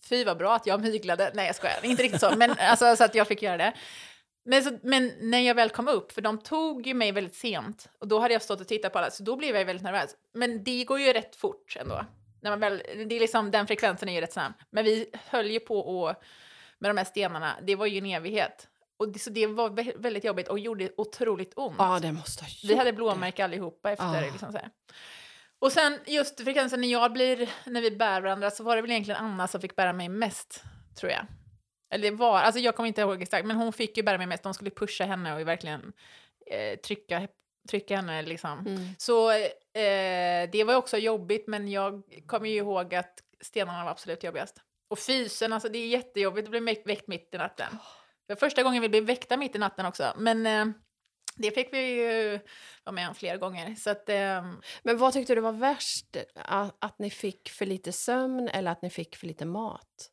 [0.09, 1.31] Fy vad bra att jag myglade.
[1.35, 2.33] Nej jag skojar, inte riktigt så.
[2.37, 3.73] Men alltså så att jag fick göra det.
[4.45, 7.89] Men, så, men när jag väl kom upp, för de tog ju mig väldigt sent.
[8.01, 10.11] Och då hade jag stått och tittat på alla, så då blev jag väldigt nervös.
[10.35, 12.05] Men det går ju rätt fort ändå.
[12.43, 14.53] När man väl, det är liksom, den frekvensen är ju rätt snabb.
[14.71, 16.15] Men vi höll ju på och,
[16.79, 18.69] med de här stenarna, det var ju en evighet.
[18.97, 21.77] Och det, så det var vä- väldigt jobbigt och gjorde otroligt ont.
[21.79, 24.05] Ja, det måste ha Vi hade gjort blåmärke allihopa efter.
[24.05, 24.21] Ah.
[24.21, 24.71] Liksom så här.
[25.59, 28.91] Och sen just frekvensen när jag blir, när vi bär varandra så var det väl
[28.91, 30.63] egentligen Anna som fick bära mig mest,
[31.01, 31.27] tror jag.
[31.91, 34.27] Eller det var, alltså jag kommer inte ihåg exakt, men hon fick ju bära mig
[34.27, 34.43] mest.
[34.43, 35.93] De skulle pusha henne och verkligen
[36.47, 37.29] eh, trycka,
[37.71, 38.67] trycka henne liksom.
[38.67, 38.89] Mm.
[38.99, 44.25] Så eh, det var också jobbigt, men jag kommer ju ihåg att stenarna var absolut
[44.25, 44.63] jobbigast.
[44.91, 47.79] Och fysen, alltså det är jättejobbigt att bli väck- väckt mitt i natten.
[48.29, 50.67] Det var första gången vi blev väckta mitt i natten också, men eh,
[51.37, 52.41] det fick vi ju
[52.85, 53.75] vara med om flera gånger.
[53.75, 54.43] Så att, eh,
[54.83, 56.17] Men vad tyckte du var värst?
[56.35, 60.11] Att, att ni fick för lite sömn eller att ni fick för lite mat?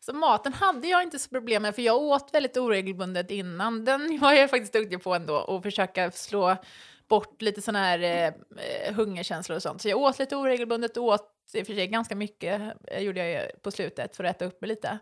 [0.00, 3.84] så maten hade jag inte så problem med, för jag åt väldigt oregelbundet innan.
[3.84, 6.56] Den var jag faktiskt duktig på ändå, och försöka slå
[7.08, 9.82] bort lite sådana här eh, eh, hungerkänslor och sånt.
[9.82, 13.62] Så jag åt lite oregelbundet åt i och för sig ganska mycket, eh, gjorde jag
[13.62, 14.98] på slutet för att äta upp mig lite.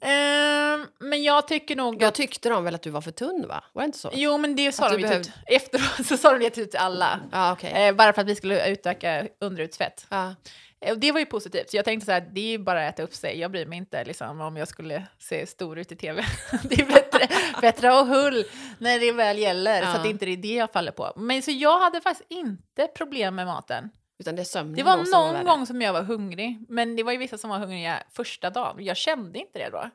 [0.00, 2.14] Eh, men jag tycker nog Jag att...
[2.14, 3.64] tyckte de väl att du var för tunn, va?
[3.72, 4.10] Var det inte så?
[4.14, 6.80] Jo, men det sa Att de ju typ, efteråt så sa de det typ till
[6.80, 7.20] alla.
[7.32, 7.72] Ja, okej.
[7.88, 10.06] Eh, bara för att vi skulle utöka underutsfett.
[10.10, 10.34] Ja.
[10.80, 12.86] Eh, Och det var ju positivt, så jag tänkte så här, det är ju bara
[12.88, 13.38] att äta upp sig.
[13.40, 16.24] Jag bryr mig inte liksom, om jag skulle se stor ut i tv.
[16.62, 17.28] det är bättre,
[17.60, 18.44] bättre att ha hull
[18.78, 19.94] när det väl gäller, så Ja.
[19.96, 21.12] att det inte är det jag faller på.
[21.16, 23.90] Men så jag hade faktiskt inte problem med maten.
[24.18, 25.44] Utan det är sömnen Det var då som någon värre.
[25.44, 28.84] gång som jag var hungrig, men det var ju vissa som var hungriga första dagen.
[28.84, 29.90] Jag kände inte det då.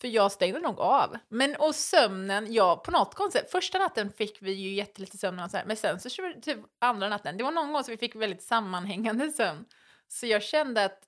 [0.00, 1.16] För jag stängde nog av.
[1.28, 5.50] Men och sömnen, ja på något konstigt Första natten fick vi ju jättelite sömn och
[5.50, 6.10] så här, men sen så
[6.42, 7.36] typ andra natten.
[7.36, 9.64] Det var någon gång som vi fick väldigt sammanhängande sömn.
[10.08, 11.00] Så jag kände att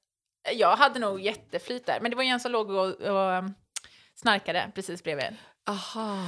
[0.54, 2.00] jag hade nog jätteflyt där.
[2.00, 3.54] Men det var ju en som låg och, och um,
[4.14, 5.36] snarkade precis bredvid.
[5.68, 6.18] Aha.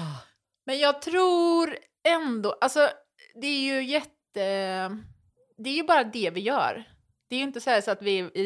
[0.66, 2.88] Men jag tror ändå, alltså
[3.34, 4.98] det är ju jätte,
[5.58, 6.84] det är ju bara det vi gör.
[7.28, 8.42] Det är ju inte så, så att vi i,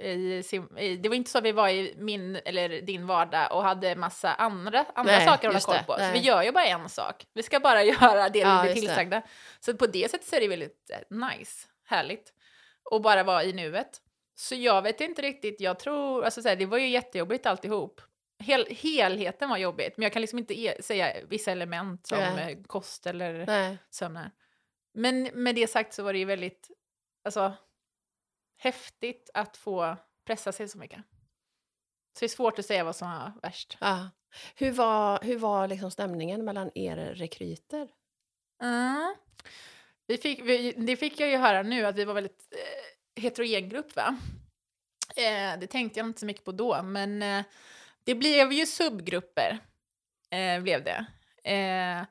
[0.00, 0.42] i,
[0.78, 3.96] i, det var inte så att vi var i min eller din vardag och hade
[3.96, 5.84] massa andra, andra Nej, saker att hålla koll det.
[5.86, 5.92] på.
[5.92, 6.12] Så Nej.
[6.12, 7.26] vi gör ju bara en sak.
[7.34, 8.80] Vi ska bara göra det Ja, vi blir just det.
[8.80, 9.22] tillsagda.
[9.60, 12.32] Så på det sättet så är det väldigt eh, nice, härligt.
[12.90, 14.00] Och bara vara i nuet.
[14.34, 18.00] Så jag vet inte riktigt, jag tror, alltså så här, det var ju jättejobbigt alltihop.
[18.42, 22.52] Hel, helheten var jobbigt, men jag kan liksom inte e- säga vissa element som Nej.
[22.52, 23.78] eh, kost eller Nej.
[25.00, 26.70] Men med det sagt så var det ju väldigt
[27.24, 27.54] alltså,
[28.56, 30.98] häftigt att få pressa sig så mycket.
[32.12, 33.78] Så det är svårt att säga vad som var värst.
[33.80, 34.10] Ja.
[34.54, 37.88] Hur var, hur var liksom stämningen mellan er rekryter?
[38.62, 39.14] Mm.
[40.06, 43.68] Vi fick, vi, det fick jag ju höra nu, att vi var väldigt eh, heterogen
[43.68, 43.96] grupp.
[43.96, 44.18] Va?
[45.16, 47.44] Eh, det tänkte jag inte så mycket på då, men eh,
[48.04, 49.58] det blev ju subgrupper.
[50.30, 51.06] Eh, blev det.
[51.50, 52.04] Eh,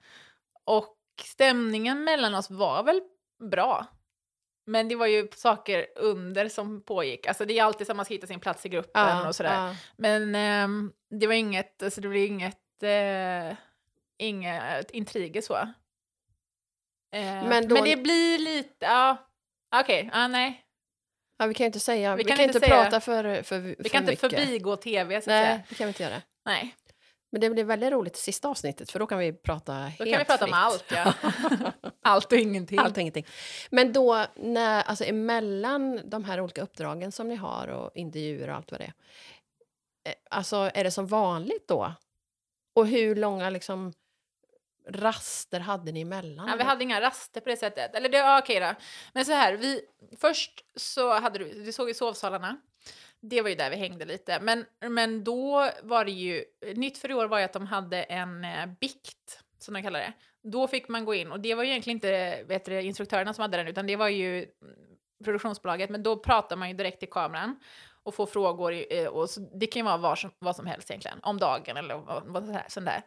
[0.63, 3.01] och stämningen mellan oss var väl
[3.51, 3.85] bra.
[4.65, 7.27] Men det var ju saker under som pågick.
[7.27, 9.53] Alltså det är alltid så att man ska hitta sin plats i gruppen och sådär.
[9.67, 9.75] ja.
[9.97, 13.57] Men ehm, det var inget, alltså det blev inget, eh,
[14.17, 15.55] inget intriger så.
[15.55, 15.65] Eh,
[17.11, 19.17] Men men, då- det blir lite, ja,
[19.75, 20.65] okej, ja nej.
[21.37, 23.43] Ja, vi kan ju inte säga, vi, Vi kan, kan inte inte säga- prata för,
[23.43, 24.19] för, Vi för kan inte mycket.
[24.39, 25.41] förbigå tv så att säga.
[25.49, 26.21] Nej, det kan vi inte göra.
[26.45, 26.75] Nej,
[27.31, 29.97] Men det blir väldigt roligt i sista avsnittet för då kan vi prata då helt
[29.97, 30.55] kan vi prata om fritt.
[30.55, 31.13] allt ja.
[32.03, 32.79] allt och ingenting.
[32.79, 33.25] Allt och ingenting.
[33.69, 38.55] Men då, när, alltså emellan de här olika uppdragen som ni har och intervjuer och
[38.55, 38.93] allt vad det är.
[40.11, 41.93] eh, Alltså är det som vanligt då?
[42.75, 43.93] Och hur långa liksom
[44.89, 46.47] raster hade ni emellan?
[46.47, 47.95] Ja, vi hade inga raster på det sättet.
[47.95, 48.73] Eller det, ja, okej då.
[49.13, 49.81] Men så här, vi,
[50.21, 52.57] först så hade du, du såg ju sovsalarna.
[53.21, 54.39] Det var ju där vi hängde lite.
[54.39, 56.43] Men, men då var det ju,
[56.75, 59.99] nytt för i år var ju att de hade en eh, bikt, som de kallar
[59.99, 60.13] det.
[60.43, 63.41] Då fick man gå in, och det var ju egentligen inte vet du, instruktörerna som
[63.41, 64.49] hade den, utan det var ju mm,
[65.23, 65.89] produktionsbolaget.
[65.89, 67.59] Men då pratar man ju direkt till kameran
[68.03, 68.73] och får frågor.
[68.73, 71.37] i- eh, Och så, det kan ju vara var som, vad som helst egentligen, om
[71.37, 73.01] dagen eller vad, vad så här, sånt där.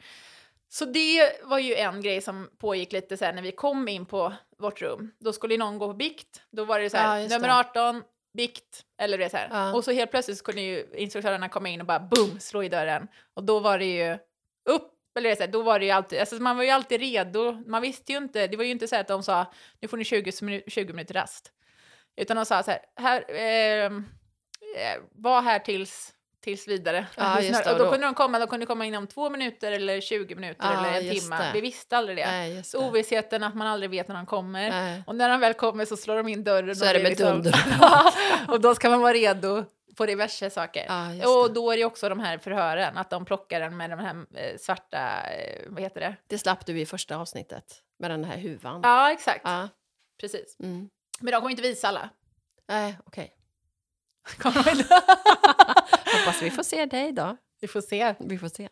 [0.68, 4.07] Så det var ju en grej som pågick lite så här när vi kom in
[4.07, 5.11] på vårt rum.
[5.18, 6.42] Då skulle ju någon gå på bikt.
[6.51, 7.55] Då var det så Ja, här, just nummer det.
[7.55, 8.03] 18,
[8.37, 9.49] bikt, eller det så här.
[9.51, 9.73] Ja.
[9.75, 12.68] Och så helt plötsligt så kunde ju instruktörerna komma in och bara boom, slå i
[12.68, 13.09] dörren.
[13.35, 14.18] Och då var det ju
[14.71, 17.01] upp, eller det så här, då var det ju alltid, alltså man var ju alltid
[17.01, 17.53] redo.
[17.66, 20.05] Man visste ju inte, det var ju inte så att de sa nu får ni
[20.05, 21.53] 20, minu- 20 minuter rast.
[22.16, 24.05] Utan de sa så här, här ehm,
[24.77, 27.07] eh, var här tills, tills vidare.
[27.16, 29.72] Ja, just det, och då, då- kunde de komma, de kunde komma inom två minuter
[29.72, 31.37] eller 20 minuter Ja, eller en timme.
[31.38, 31.50] det.
[31.55, 32.26] Vi visste aldrig det.
[32.26, 32.87] Nej, Så det.
[32.87, 34.70] ovissheten att man aldrig vet när de kommer.
[34.70, 35.02] Nej.
[35.07, 36.76] Och när de väl kommer så slår de in dörren.
[36.76, 37.55] Så och är det med liksom- dunder.
[38.48, 39.64] och då ska man vara redo
[39.96, 41.12] på diverse saker.
[41.14, 43.98] Just och då är det också de här förhören, att de plockar den med de
[43.98, 46.16] här eh, svarta, eh, vad heter det?
[46.26, 47.64] Det slapp du i första avsnittet
[47.98, 48.81] med den här huvan.
[48.83, 49.46] Ja, exakt.
[50.20, 50.57] Precis.
[50.61, 50.88] Mm.
[51.20, 52.09] Men de kommer inte visa alla.
[52.68, 53.33] Nej, okej.
[54.38, 54.85] Kommer de inte?
[56.12, 57.37] Hoppas vi får se dig då.
[57.61, 58.14] Vi får se.
[58.20, 58.68] Vi får se.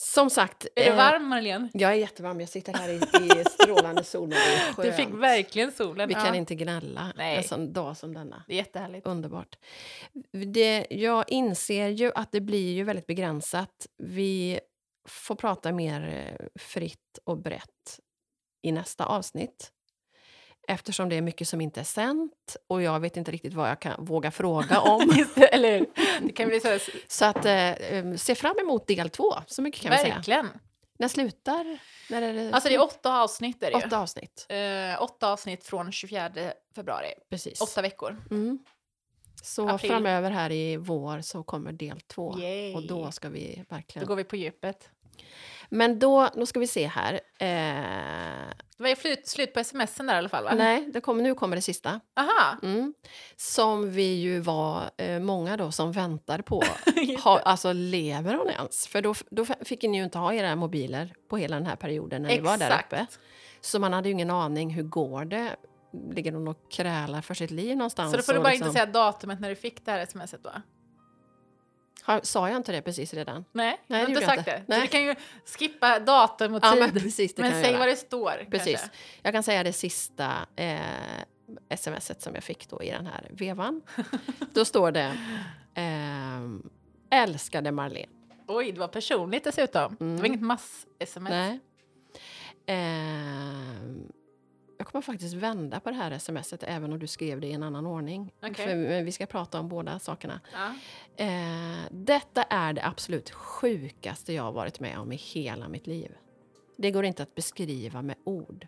[0.00, 0.66] Som sagt.
[0.76, 1.68] Är du eh, varm, Marlene?
[1.72, 2.40] Jag är jättevarm.
[2.40, 2.96] Jag sitter här i,
[3.40, 4.38] i strålande solen.
[4.76, 6.08] Det är Du fick verkligen solen.
[6.08, 6.20] Vi ja.
[6.20, 7.36] kan inte gnälla Nej.
[7.36, 8.44] en sån dag som denna.
[8.46, 9.06] Det är jättehärligt.
[9.06, 9.58] Underbart.
[10.52, 13.86] Det, jag inser ju att det blir ju väldigt begränsat.
[13.96, 14.60] Vi
[15.08, 18.00] får prata mer eh, fritt och brett
[18.62, 19.72] i nästa avsnitt.
[20.70, 23.80] Eftersom det är mycket som inte är sänt och jag vet inte riktigt vad jag
[23.80, 25.26] kan våga fråga om.
[25.34, 25.86] Det, eller?
[26.20, 26.80] Det kan vi säga.
[27.08, 30.14] Så att, eh, se fram emot del två, så mycket kan vi säga.
[30.14, 30.48] Verkligen.
[30.98, 31.78] När slutar?
[32.10, 33.62] När är det Alltså det är åtta avsnitt.
[33.62, 33.86] Är det ju.
[33.86, 34.46] åtta avsnitt.
[34.48, 36.30] Eh, åtta avsnitt från 24
[36.74, 37.12] februari.
[37.30, 37.60] Precis.
[37.60, 38.16] Åtta veckor.
[38.30, 38.58] Mm.
[39.42, 39.90] Så April.
[39.90, 42.38] framöver här i vår så kommer del två.
[42.38, 42.74] Yay.
[42.74, 44.08] Och då ska vi Då verkligen...
[44.08, 44.90] går vi på djupet.
[45.68, 47.12] Men då, då ska vi se här.
[47.38, 50.54] Eh, Det var ju flyt, slut på smsen där i alla fall va?
[50.54, 52.00] nej, det kommer, nu kommer det sista.
[52.16, 52.56] Aha!
[52.62, 52.94] Mm.
[53.36, 56.62] Som vi ju var eh, många då som väntar på.
[57.24, 58.86] Ha, alltså lever hon ens?
[58.86, 62.22] För då, då fick ni ju inte ha era mobiler på hela den här perioden
[62.22, 62.92] när ni var där Exakt.
[62.92, 63.06] uppe.
[63.60, 65.56] Så man hade ju ingen aning, hur går det?
[66.12, 68.10] Ligger hon och krälar för sitt liv någonstans?
[68.10, 70.44] Så då får du bara liksom- inte säga datumet när du fick det här smset
[70.44, 70.50] då?
[72.08, 73.44] Har, sa jag inte det precis redan?
[73.52, 74.50] Nej, Nej, du har inte jag sagt inte.
[74.50, 74.62] det.
[74.66, 74.78] Nej.
[74.78, 75.14] Så du kan ju
[75.58, 76.70] skippa datum och tid.
[76.70, 77.78] men men precis, jag säg göra.
[77.78, 78.46] vad det står.
[78.50, 78.80] Precis.
[78.80, 78.96] Kanske.
[79.22, 83.82] Jag kan säga det sista eh, smset som jag fick då i den här vevan.
[84.52, 85.18] då står det
[85.74, 86.70] ehm,
[87.10, 88.06] Älskade Marlene.
[88.46, 89.96] Oj, det var personligt dessutom.
[89.98, 91.30] Det var inget mass-sms.
[91.30, 91.60] Nej.
[92.66, 94.12] Ehm,
[94.78, 97.62] jag kommer faktiskt vända på det här smset även om du skrev det i en
[97.62, 98.32] annan ordning.
[98.42, 98.54] Okej.
[98.54, 100.40] För vi ska prata om båda sakerna.
[100.52, 100.74] Ja.
[101.24, 106.12] Eh, detta är det absolut sjukaste jag har varit med om i hela mitt liv.
[106.76, 108.66] Det går inte att beskriva med ord.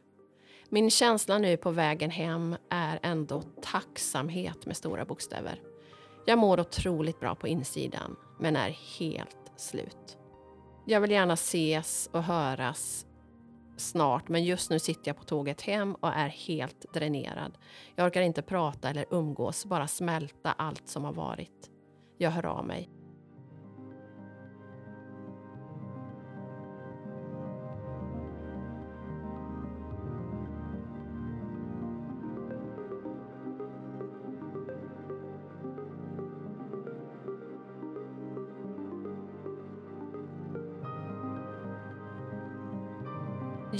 [0.68, 5.60] Min känsla nu på vägen hem är ändå tacksamhet med stora bokstäver.
[6.26, 10.18] Jag mår otroligt bra på insidan, men är helt slut.
[10.86, 13.06] Jag vill gärna ses och höras
[13.80, 17.58] snart, men just nu sitter jag på tåget hem och är helt dränerad.
[17.96, 21.70] Jag orkar inte prata eller umgås, bara smälta allt som har varit.
[22.18, 22.99] Jag hör av mig.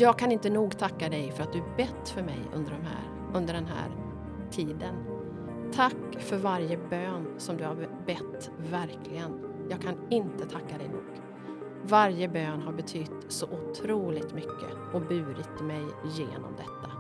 [0.01, 3.05] Jag kan inte nog tacka dig för att du bett för mig under, de här,
[3.34, 3.90] under den här
[4.51, 4.94] tiden.
[5.72, 7.74] Tack för varje bön som du har
[8.07, 9.40] bett, verkligen.
[9.70, 11.22] Jag kan inte tacka dig nog.
[11.82, 16.92] Varje bön har betytt så otroligt mycket och burit mig genom detta.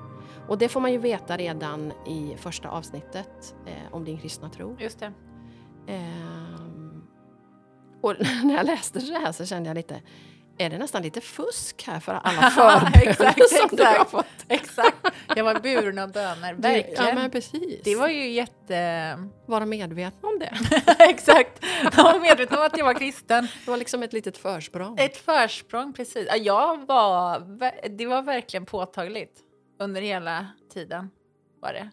[0.48, 4.76] Och det får man ju veta redan i första avsnittet eh, om din kristna tro.
[4.80, 5.12] Just det.
[5.86, 7.02] Ehm,
[8.00, 10.02] och när jag läste det här så kände jag lite,
[10.60, 14.26] är det nästan lite fusk här för alla förböner Exakt, som du har fått?
[14.48, 14.96] Exakt.
[15.36, 17.06] Jag var buren av böner, verkligen.
[17.06, 17.80] Ja, men precis.
[17.84, 19.18] Det var ju jätte...
[19.46, 20.52] Vara medvetna om det.
[20.98, 21.64] Exakt.
[21.82, 23.48] Jag var medveten om att jag var kristen.
[23.64, 24.98] Det var liksom ett litet försprång.
[24.98, 26.26] Ett försprång, precis.
[26.28, 27.40] Ja, jag var...
[27.88, 29.40] Det var verkligen påtagligt
[29.78, 31.10] under hela tiden.
[31.60, 31.90] Var det.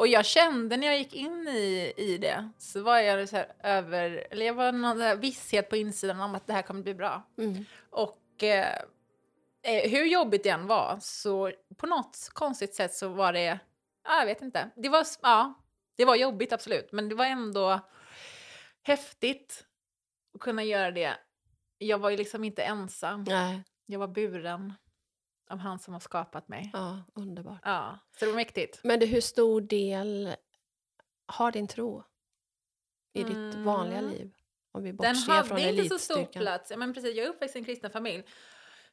[0.00, 4.26] Och jag kände när jag gick in i, i det så var jag så över...
[4.30, 7.22] Eller jag var någon visshet på insidan om att det här kommer bli bra.
[7.38, 7.64] Mm.
[7.90, 8.78] Och eh,
[9.62, 13.58] eh, hur jobbigt det än var så på något konstigt sätt så var det,
[14.04, 14.70] ja, jag vet inte.
[14.76, 15.54] Det var, ja,
[15.96, 17.80] det var jobbigt absolut, men det var ändå
[18.82, 19.66] häftigt
[20.34, 21.14] att kunna göra det.
[21.78, 23.24] Jag var ju liksom inte ensam.
[23.24, 24.74] Nej, Jag var buren
[25.50, 26.70] av han som har skapat mig.
[26.72, 27.60] ja, underbart.
[27.64, 28.80] Ja, så det var mäktigt.
[28.84, 30.34] Men du, hur stor del
[31.26, 32.04] har din tro
[33.12, 34.10] i ditt vanliga Mm.
[34.10, 34.30] liv?
[34.72, 36.70] Om vi Den bortser från hade inte så stor plats.
[36.70, 38.24] Ja, men precis, jag är uppväxt i en kristen familj.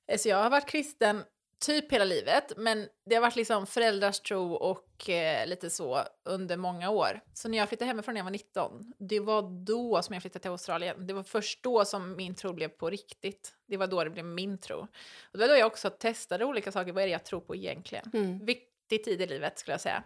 [0.07, 1.23] Eh, Så jag har varit kristen
[1.59, 6.57] typ hela livet, men det har varit liksom föräldrars tro och eh, lite så under
[6.57, 7.19] många år.
[7.33, 10.41] Så när jag flyttade hemifrån när jag var 19, det var då som jag flyttade
[10.41, 11.07] till Australien.
[11.07, 13.53] Det var först då som min tro blev på riktigt.
[13.67, 14.77] Det var då det blev min tro.
[14.77, 14.87] Och
[15.31, 16.91] det var då jag också testade olika saker.
[16.91, 18.11] Vad är det jag tror på egentligen?
[18.13, 18.45] Mm.
[18.45, 20.03] Viktig tid i livet skulle jag säga.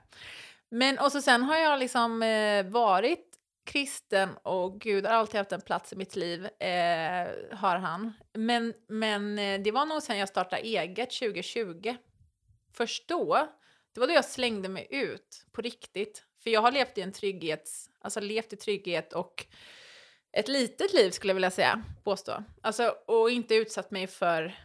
[0.70, 3.31] Men och så sen har jag liksom eh, varit
[3.64, 8.14] kristen och Gud har alltid haft en plats i mitt liv, eh, har han.
[8.34, 11.96] Men, men eh, det var nog sen jag startade eget 2020.
[12.74, 13.48] Först då,
[13.94, 16.24] det var då jag slängde mig ut på riktigt.
[16.44, 19.46] För jag har levt i en trygghets, alltså levt i trygghet och
[20.32, 22.44] ett litet liv skulle jag vilja säga, påstå.
[22.62, 24.56] Alltså, och inte utsatt mig för,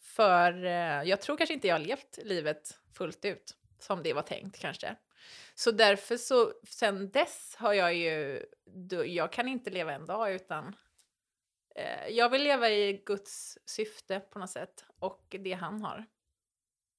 [0.00, 4.22] för eh, jag tror kanske inte jag har levt livet fullt ut som det var
[4.22, 4.96] tänkt kanske.
[5.54, 8.44] Så därför så, sen dess har jag ju,
[9.06, 10.76] jag kan inte leva en dag utan
[11.74, 16.06] eh, jag vill leva i Guds syfte på något sätt och det han har.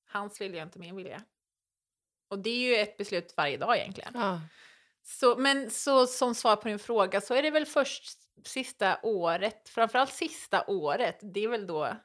[0.05, 1.23] Hans vilja, inte min vilja.
[2.27, 4.11] Och det är ju ett beslut varje dag egentligen.
[4.15, 4.41] Ja.
[5.03, 9.69] Så, men så som svar på din fråga så är det väl först sista året,
[9.69, 11.95] framförallt sista året, det är väl då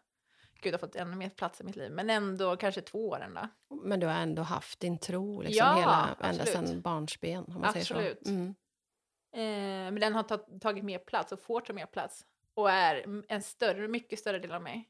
[0.60, 3.76] Gud har fått ännu mer plats i mitt liv, men ändå kanske två åren då.
[3.82, 7.44] Men du har ändå haft din tro liksom Ja, hela, ända sedan barnsben.
[7.44, 8.18] Om man Säger Absolut.
[8.22, 8.30] så.
[8.30, 8.54] Mm.
[9.32, 13.22] Eh, men den har ta- tagit mer plats och får ta mer plats och är
[13.28, 14.88] en större, mycket större del av mig.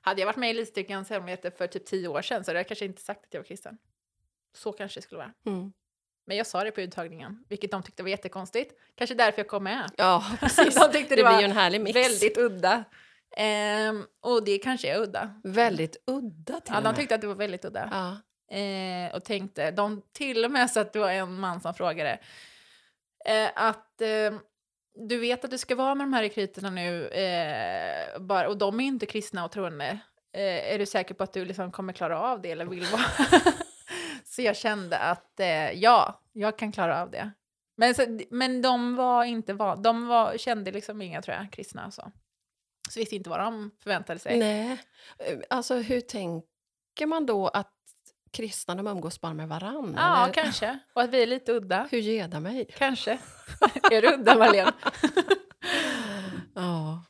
[0.00, 2.68] Hade jag varit med i Elitstyrkans hemligheter för typ tio år sedan så hade jag
[2.68, 3.78] kanske inte sagt att jag var kristen.
[4.54, 5.32] Så kanske det skulle vara.
[5.46, 5.72] Mm.
[6.24, 8.74] Men jag sa det på uttagningen, vilket de tyckte var jättekonstigt.
[8.94, 9.90] Kanske därför jag kom med.
[9.96, 10.74] Ja, precis.
[10.74, 11.96] de tyckte det det, var en härlig mix.
[11.96, 12.84] väldigt udda.
[13.36, 15.40] Ehm, och det kanske är udda.
[15.44, 17.88] Väldigt udda till Ja, de tyckte att det var väldigt udda.
[17.92, 18.16] Ja.
[18.56, 22.18] Eh, och tänkte, de till och med så att det var en man som frågade
[23.24, 24.38] eh, att eh,
[25.08, 28.80] du vet att du ska vara med de här rekryterna nu eh, bara, och de
[28.80, 29.98] är inte kristna och troende.
[30.32, 33.02] Eh, är du säker på att du liksom kommer klara av det eller vill vara?
[34.24, 35.40] så jag kände att
[35.74, 37.30] ja, jag kan klara av det.
[37.76, 41.90] Men, så, men de var inte van, de var, kände liksom inga tror jag, kristna
[41.90, 42.12] så.
[42.90, 44.38] Så visste inte vad de förväntade sig.
[44.38, 44.78] Nej.
[45.18, 47.72] Eh, Alltså hur tänker man då att
[48.30, 49.94] kristna de umgås bara med varann?
[49.96, 50.34] Ja, eller?
[50.34, 50.78] kanske.
[50.92, 51.88] Och att vi är lite udda.
[51.90, 52.66] Hur geda mig?
[52.78, 53.10] Kanske.
[53.90, 54.72] är du udda, Marlene?
[56.54, 57.04] Ja.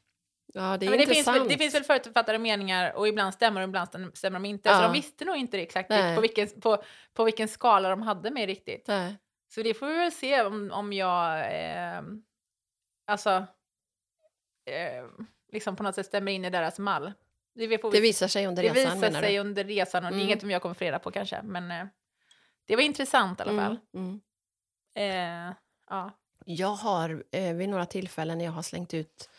[0.54, 1.40] Ja, det är men det, finns intressant.
[1.40, 4.68] väl, det finns väl förutfattade meningar och ibland stämmer och ibland stäm- stämmer de inte.
[4.68, 4.82] Så Ja.
[4.82, 6.14] de visste nog inte exakt Nej.
[6.16, 6.82] på vilken, på,
[7.14, 8.84] på vilken skala de hade mig riktigt.
[8.88, 9.16] Nej.
[9.54, 12.02] Så det får vi väl se om, om jag eh,
[13.06, 13.30] alltså
[14.70, 15.04] eh,
[15.52, 17.12] liksom på något sätt stämmer in i deras mall.
[17.54, 20.14] Det, vi, Det visar sig under det resan visar menar sig under resan och det
[20.14, 20.26] är Mm.
[20.28, 21.42] inget som jag kommer få reda på kanske.
[21.42, 21.86] Men eh,
[22.66, 23.78] det var intressant i alla fall.
[23.94, 24.20] Mm,
[24.96, 25.48] mm.
[25.48, 25.54] Eh,
[25.90, 26.10] ja.
[26.44, 29.30] Jag har eh, vid några tillfällen när jag har slängt ut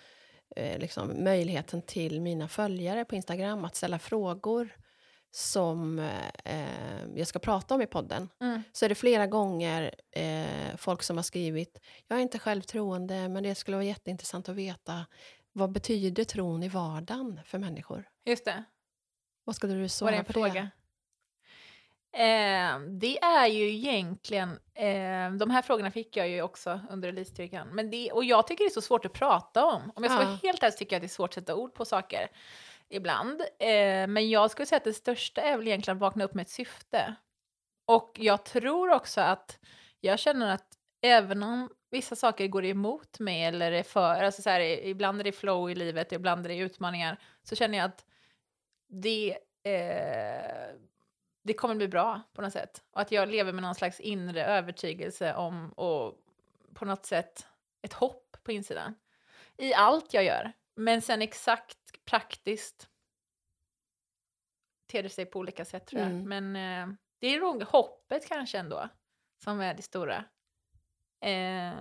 [0.56, 4.70] eh, liksom, möjligheten till mina följare på Instagram att ställa frågor
[5.32, 6.00] som
[6.46, 8.30] eh, jag ska prata om i podden.
[8.42, 8.64] Mm.
[8.74, 13.30] Så är det flera gånger eh, folk som har skrivit jag är inte själv troende
[13.30, 15.06] men det skulle vara jätteintressant att veta
[15.54, 18.10] vad betyder tron i vardagen för människor?
[18.26, 18.64] Just det.
[19.44, 20.54] Vad skulle du Var svara det på fråga?
[20.54, 20.70] det?
[22.18, 27.68] Eh, det är ju egentligen, eh, de här frågorna fick jag ju också under releasestyrkan.
[27.68, 29.92] Men det, och jag tycker det är så svårt att prata om.
[29.96, 30.26] Om jag ska Ja.
[30.28, 32.28] vara helt ärlig tycker jag att det är svårt att sätta ord på saker
[32.90, 33.42] ibland.
[33.60, 36.42] Eh, men jag skulle säga att det största är väl egentligen att vakna upp med
[36.44, 37.16] ett syfte.
[37.88, 39.60] Och jag tror också att
[40.00, 40.68] jag känner att
[41.02, 45.24] även om vissa saker går emot mig eller är för, alltså så här, ibland är
[45.24, 48.06] det flow i livet, ibland är det utmaningar, så känner jag att
[48.88, 50.76] det, eh,
[51.44, 52.84] det kommer bli bra på något sätt.
[52.92, 56.20] Och att jag lever med någon slags inre övertygelse om och
[56.74, 57.48] på något sätt
[57.82, 58.96] ett hopp på insidan.
[59.58, 60.52] I allt jag gör.
[60.76, 62.90] Men sen exakt praktiskt
[64.92, 66.12] ter det sig på olika sätt tror jag.
[66.12, 66.30] Mm.
[66.30, 68.90] Men eh, det är nog hoppet kanske ändå
[69.44, 70.26] som är det stora.
[71.24, 71.74] Eh,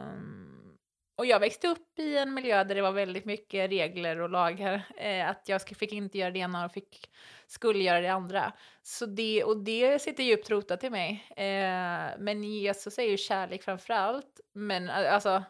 [1.16, 4.82] och jag växte upp i en miljö där det var väldigt mycket regler och lagar.
[4.96, 7.10] Eh, att jag fick inte göra det ena och fick,
[7.46, 8.52] skulle göra det andra.
[8.82, 11.24] Så det, och det sitter djupt rotat i mig.
[11.36, 14.40] Eh, men Jesus är ju kärlek framför allt.
[14.52, 15.44] Men eh, alltså,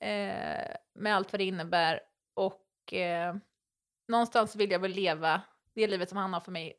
[0.00, 2.00] eh, med allt vad det innebär.
[2.34, 3.34] Och eh,
[4.08, 5.42] någonstans vill jag väl leva
[5.74, 6.74] det livet som han har för mig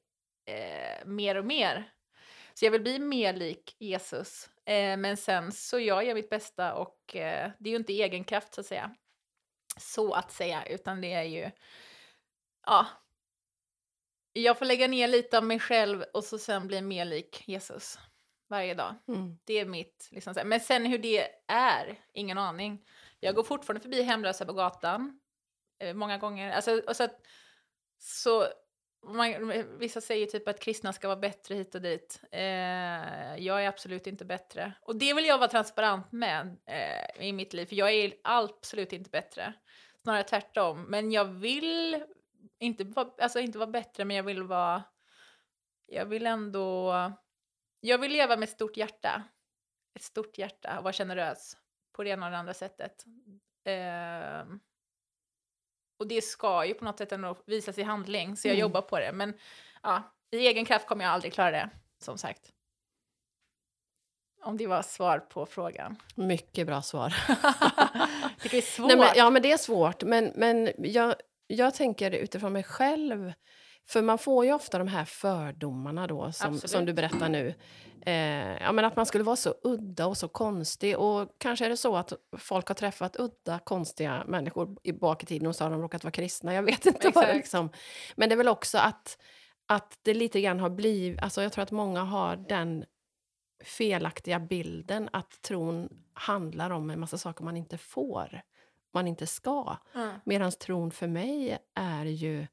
[0.45, 1.93] eh, mer och mer.
[2.53, 4.49] Så jag vill bli mer lik Jesus.
[4.65, 8.23] Eh, men sen så jag gör mitt bästa och eh, det är ju inte egen
[8.23, 8.95] kraft så att säga.
[9.77, 11.51] Så att säga, utan det är ju,
[12.65, 12.87] ja.
[14.33, 17.99] Jag får lägga ner lite av mig själv och så sen bli mer lik Jesus
[18.47, 18.95] varje dag.
[19.07, 19.37] Mm.
[19.43, 22.85] Det är mitt, liksom, men sen hur det är, ingen aning.
[23.19, 25.19] Jag går fortfarande förbi hemlösa på gatan,
[25.79, 26.51] eh, många gånger.
[26.51, 27.21] Alltså, och så, att,
[27.97, 28.47] så
[29.03, 32.21] man, vissa säger typ att kristna ska vara bättre hit och dit.
[32.31, 32.41] Eh,
[33.37, 34.73] jag är absolut inte bättre.
[34.81, 38.93] Och det vill jag vara transparent med eh, i mitt liv, för jag är absolut
[38.93, 39.53] inte bättre.
[40.03, 40.83] Snarare tvärtom.
[40.83, 42.03] Men jag vill
[42.59, 44.83] inte vara, alltså inte vara bättre, men jag vill vara...
[45.85, 46.93] Jag vill ändå...
[47.79, 49.23] Jag vill leva med ett stort hjärta.
[49.95, 51.57] Ett stort hjärta och vara generös
[51.91, 53.05] på det ena och det andra sättet.
[53.65, 54.45] Eh,
[55.99, 58.61] och det ska ju på något sätt ändå visas i handling, så jag Mm.
[58.61, 59.11] jobbar på det.
[59.11, 59.33] Men
[59.83, 61.69] ja, i egen kraft kommer jag aldrig klara det,
[62.03, 62.49] som sagt.
[64.41, 65.95] Om det var svar på frågan.
[66.15, 67.15] Mycket bra svar.
[68.43, 68.87] Det är svårt.
[68.87, 70.03] Nej, men, ja, men det är svårt.
[70.03, 71.15] Men, men jag,
[71.47, 73.33] jag tänker utifrån mig själv.
[73.87, 76.69] För man får ju ofta de här fördomarna då, som, Absolut.
[76.69, 77.53] som du berättar nu.
[78.05, 80.97] Eh, ja, men att man skulle vara så udda och så konstig.
[80.97, 85.25] Och kanske är det så att folk har träffat udda, konstiga människor i bak i
[85.25, 86.53] tiden och så har de råkat vara kristna.
[86.53, 87.69] Jag vet inte vad det liksom...
[88.15, 89.17] Men det är väl också att,
[89.67, 91.21] att det lite grann har blivit...
[91.21, 92.85] Alltså jag tror att många har den
[93.63, 98.41] felaktiga bilden att tron handlar om en massa saker man inte får,
[98.93, 99.77] man inte ska.
[99.95, 100.15] Mm.
[100.25, 102.47] Medan tron för mig är ju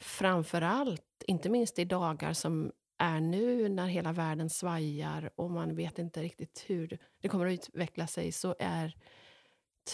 [0.00, 5.76] framför allt, inte minst i dagar som är nu när hela världen svajar och man
[5.76, 8.94] vet inte riktigt hur det kommer att utveckla sig, så är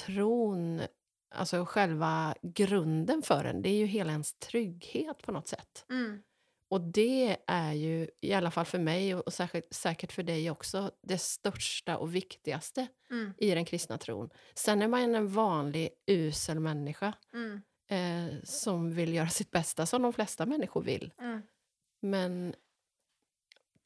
[0.07, 0.81] tron,
[1.35, 5.87] alltså själva grunden för den, det är ju hela ens trygghet på något sätt.
[5.91, 6.23] Mm.
[6.71, 10.91] Och det är ju, i alla fall för mig och säkert, säkert för dig också,
[11.03, 13.35] det största och viktigaste Mm.
[13.39, 14.31] i den kristna tron.
[14.55, 17.63] Sen är man en vanlig usel människa Mm.
[17.89, 21.13] Eh, som vill göra sitt bästa, som de flesta människor vill.
[21.19, 21.43] Mm.
[22.01, 22.55] Men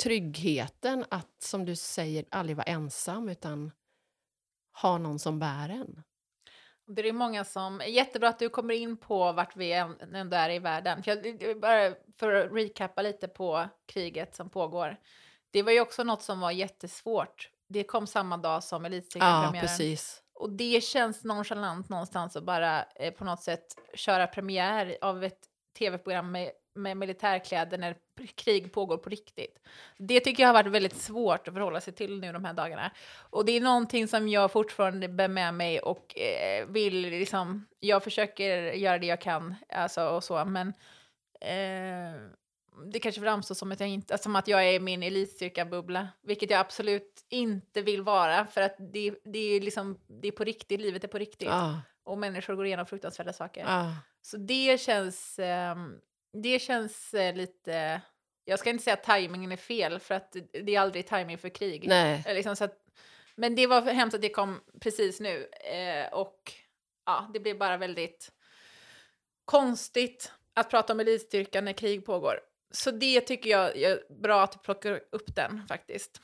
[0.03, 3.73] tryggheten att, som du säger, aldrig vara ensam utan
[4.83, 6.03] ha någon som bär en.
[6.87, 7.83] Det är många som...
[7.87, 11.03] Jättebra att du kommer in på vart vi än- ändå är i världen.
[11.03, 14.97] För, jag, bara för att recappa lite på kriget som pågår.
[15.51, 17.51] Det var ju också något som var jättesvårt.
[17.69, 19.61] Det kom samma dag som Ja, Elitserien-premiären.
[19.61, 20.23] precis.
[20.39, 25.39] Och det känns nonchalant någonstans att bara eh, på något sätt köra premiär av ett
[25.79, 27.97] tv-program med med militärkläder när
[28.35, 29.59] krig pågår på riktigt.
[29.97, 32.91] Det tycker jag har varit väldigt svårt att förhålla sig till nu de här dagarna.
[33.31, 38.05] Och det är någonting som jag fortfarande bär med mig och eh, vill liksom, jag
[38.05, 40.69] försöker göra det jag kan, alltså och så, men
[41.41, 42.21] eh,
[42.93, 46.51] det kanske framstår som att jag, inte, som att jag är i min elitstyrka-bubbla, vilket
[46.51, 50.81] jag absolut inte vill vara, för att det, det, är liksom, det är på riktigt,
[50.81, 51.49] livet är på riktigt.
[51.51, 53.65] Ah, Och människor går igenom fruktansvärda saker.
[53.69, 53.93] ah.
[54.23, 56.01] Så det känns, ehm,
[56.43, 58.01] det känns eh, lite,
[58.45, 61.49] jag ska inte säga att tajmingen är fel, för att det är aldrig timing för
[61.49, 61.89] krig.
[61.89, 62.23] Nej.
[62.27, 62.75] Eh, Liksom så att,
[63.37, 66.53] men det var hemskt att det kom precis nu, eh, och
[67.07, 68.33] ja, det blev bara väldigt
[69.45, 72.41] konstigt att prata om elitstyrkan när krig pågår.
[72.71, 76.21] Så det tycker jag är bra att du plockar upp den faktiskt.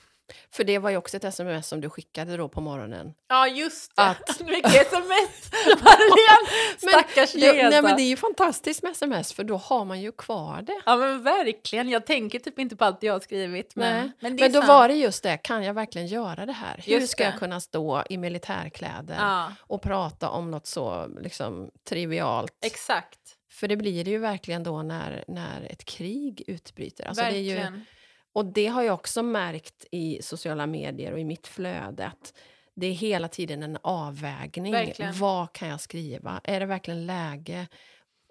[0.52, 3.14] För det var ju också ett sms som du skickade då på morgonen.
[3.28, 4.02] Ja, just det.
[4.02, 5.50] Att- Mycket sms.
[5.82, 7.82] Marianne, stackars dig ja, nej, alltså.
[7.82, 10.80] men det är ju fantastiskt med sms för då har man ju kvar det.
[10.86, 13.76] Ja men verkligen, jag tänker typ inte på allt jag har skrivit.
[13.76, 14.12] Men, Nej.
[14.20, 14.68] men, Men då sant.
[14.68, 16.82] var det just det, kan jag verkligen göra det här?
[16.86, 17.30] Hur Just ska det.
[17.30, 22.52] jag kunna stå i militärkläder Ja, och prata om något så liksom, trivialt?
[22.66, 23.18] exakt.
[23.54, 27.04] För det blir det ju verkligen då när, när ett krig utbryter.
[27.04, 27.84] Alltså det är ju, verkligen.
[28.32, 32.06] och det har jag också märkt i sociala medier och i mitt flöde.
[32.06, 32.34] Att
[32.74, 34.72] det är hela tiden en avvägning.
[34.72, 35.14] Verkligen.
[35.18, 36.40] Vad kan jag skriva?
[36.44, 37.66] Är det verkligen läge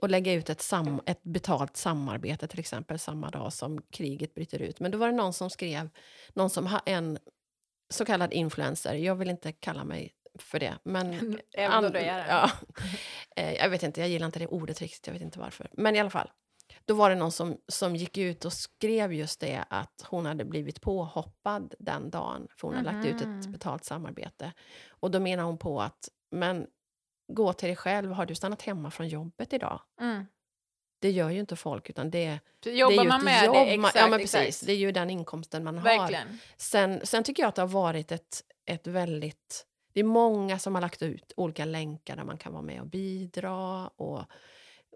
[0.01, 4.61] att lägga ut ett, sam, ett betalt samarbete till exempel samma dag som kriget bryter
[4.61, 4.79] ut?
[4.79, 5.89] Men då var det någon som skrev,
[6.33, 7.17] någon som har en
[7.89, 8.93] så kallad influencer.
[8.93, 10.77] Jag vill inte kalla mig för det.
[10.83, 12.25] Men Även an- du är det.
[12.29, 12.51] Ja.
[13.35, 15.07] Eh, jag vet inte, jag gillar inte det ordet riktigt.
[15.07, 15.69] Jag vet inte varför.
[15.73, 16.31] Men i alla fall.
[16.85, 20.45] Då var det någon som, som gick ut och skrev just det att hon hade
[20.45, 23.51] blivit påhoppad den dagen för hon hade lagt ut ett Mhm.
[23.51, 24.53] betalt samarbete.
[24.89, 26.67] Och då menar hon på att men
[27.33, 29.81] gå till dig själv, har du stannat hemma från jobbet idag?
[30.01, 30.25] Mm.
[31.01, 33.55] Det gör ju inte folk utan det, det är ju man ett jobb.
[33.55, 34.45] det, exakt, ja, men exakt.
[34.45, 34.67] precis.
[34.67, 35.83] Det är ju den inkomsten man har.
[35.83, 36.39] Verkligen.
[36.57, 39.65] Sen, sen tycker jag att det har varit ett, ett väldigt...
[39.93, 42.87] Det är många som har lagt ut olika länkar där man kan vara med och
[42.87, 43.87] bidra.
[43.87, 44.23] Och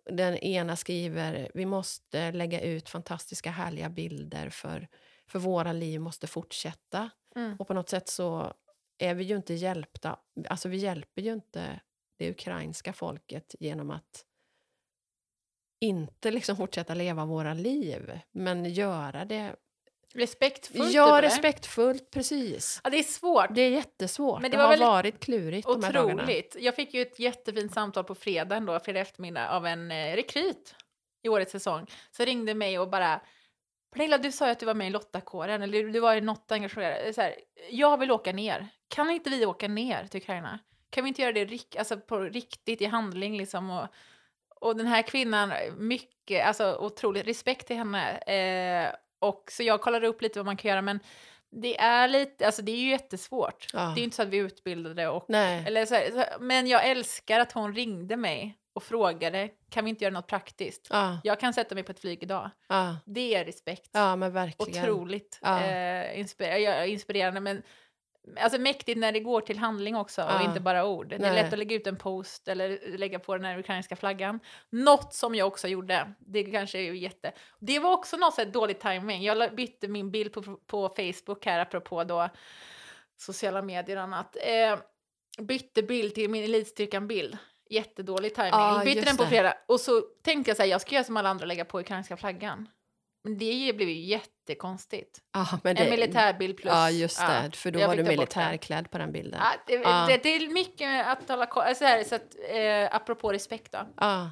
[0.05, 4.87] den ena skriver vi måste lägga ut fantastiska härliga bilder för,
[5.27, 7.09] för våra liv måste fortsätta.
[7.35, 7.55] Mm.
[7.59, 8.53] Och på något sätt så
[8.97, 10.19] är vi ju inte hjälpta.
[10.49, 11.79] Alltså vi hjälper ju inte
[12.17, 14.25] det ukrainska folket genom att
[15.79, 19.55] inte liksom fortsätta leva våra liv, men göra det
[20.13, 20.93] Respektfullt.
[20.93, 22.81] Ja, typ, respektfullt, precis.
[22.83, 23.47] Ja, det är svårt.
[23.49, 24.41] Det är jättesvårt.
[24.41, 26.23] Men det, det var har väldigt varit klurigt de här dagarna.
[26.23, 26.55] Otroligt.
[26.59, 30.75] Jag fick ju ett jättefint samtal på fredagen då, fredag eftermiddag, av en eh, rekryt
[31.23, 31.85] i årets säsong.
[32.11, 33.21] Så ringde mig och bara
[33.93, 36.51] Pernilla, du sa ju att du var med i Lottakåren, eller du var i något
[36.51, 37.15] engagerad.
[37.15, 37.35] Så här,
[37.69, 38.67] jag vill åka ner.
[38.87, 40.59] Kan inte vi åka ner till Ukraina?
[40.89, 43.69] Kan vi inte göra det rik- alltså på riktigt i handling liksom?
[43.69, 43.87] Och,
[44.61, 48.17] och den här kvinnan, mycket, alltså otroligt respekt till henne.
[48.17, 50.99] Eh, och så jag kollade upp lite vad man kan göra, men
[51.51, 53.65] det är lite, alltså det är ju jättesvårt.
[53.73, 53.79] Ja.
[53.79, 55.63] Det är ju inte så att vi är utbildade och Nej.
[55.67, 60.03] eller så här, men jag älskar att hon ringde mig och frågade, kan vi inte
[60.03, 60.87] göra något praktiskt?
[60.89, 62.49] Ja, Jag kan sätta mig på ett flyg idag.
[62.69, 63.89] ja, Det är respekt.
[63.93, 64.83] ja, men verkligen.
[64.83, 67.61] Otroligt eh, inspir inspirerande, men
[68.39, 71.09] alltså mäktigt när det går till handling också och inte bara ord.
[71.09, 74.39] Det är lätt att lägga ut en post eller lägga på den här ukrainska flaggan.
[74.69, 77.31] Något som jag också gjorde, det kanske är jätte...
[77.59, 79.23] Det var också något så här dålig timing.
[79.23, 82.29] Jag bytte min bild på, på Facebook här, apropå då
[83.17, 84.37] sociala medier och annat.
[84.41, 84.79] Eh,
[85.43, 87.37] bytte bild till min elitstyrkan-bild.
[87.69, 88.51] Jättedålig timing.
[88.51, 91.17] Ja, bytte den på fredag och så tänkte jag så här, jag ska göra som
[91.17, 92.69] alla andra och lägga på ukrainska flaggan.
[93.27, 95.21] Det blev ju jättekonstigt.
[95.33, 96.73] Ja, men En det, militärbild plus...
[96.73, 97.51] Ja, just det.
[97.53, 98.09] för då var du det.
[98.09, 99.39] militärklädd på den bilden.
[99.43, 100.05] Ja, det, Ja.
[100.09, 103.79] det, det är mycket att hålla koll så, här, så att, eh, apropå respekt då.
[103.97, 104.31] Ja.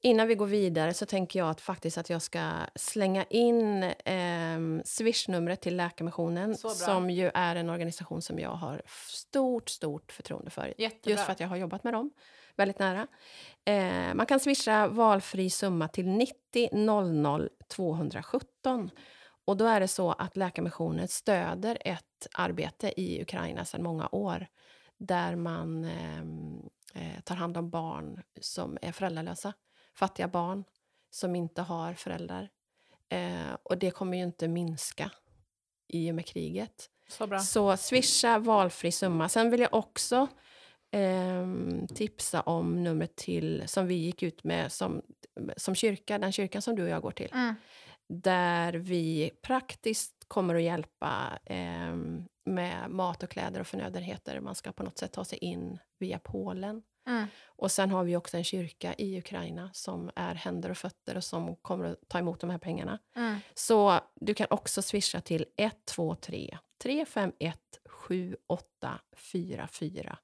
[0.00, 4.58] Innan vi går vidare så tänker jag att faktiskt att jag ska slänga in eh,
[4.84, 10.74] swishnumret till Läkarmissionen som ju är en organisation som jag har stort, stort förtroende för.
[10.78, 11.10] Jättebra.
[11.10, 12.10] Just för att jag har jobbat med dem
[12.56, 13.06] väldigt nära.
[13.64, 18.90] Eh, man kan swisha valfri summa till 90 00 217.
[19.44, 24.46] Och då är det så att Läkarmissionen stöder ett arbete i Ukraina sedan många år
[24.98, 26.60] där man ehm,
[26.94, 29.52] eh, tar hand om barn som är föräldralösa.
[29.94, 30.64] Fattiga barn
[31.10, 32.48] som inte har föräldrar.
[33.08, 35.10] Eh, och det kommer ju inte minska
[35.88, 36.90] i och med kriget.
[37.08, 37.38] Så bra.
[37.38, 39.28] Så swisha valfri summa.
[39.28, 40.28] Sen vill jag också
[40.92, 45.02] ehm, tipsa om numret till som vi gick ut med som,
[45.56, 47.30] som kyrka, den kyrkan som du och jag går till.
[47.32, 47.54] Mm.
[48.08, 54.40] Där vi praktiskt kommer att hjälpa ehm, med mat och kläder och förnödenheter.
[54.40, 56.82] Man ska på något sätt ta sig in via Polen.
[57.06, 57.26] Mm.
[57.44, 61.24] Och sen har vi också en kyrka i Ukraina som är händer och fötter och
[61.24, 62.98] som kommer att ta emot de här pengarna.
[63.16, 63.36] Mm.
[63.54, 70.18] Så du kan också swisha till 123 351 7844.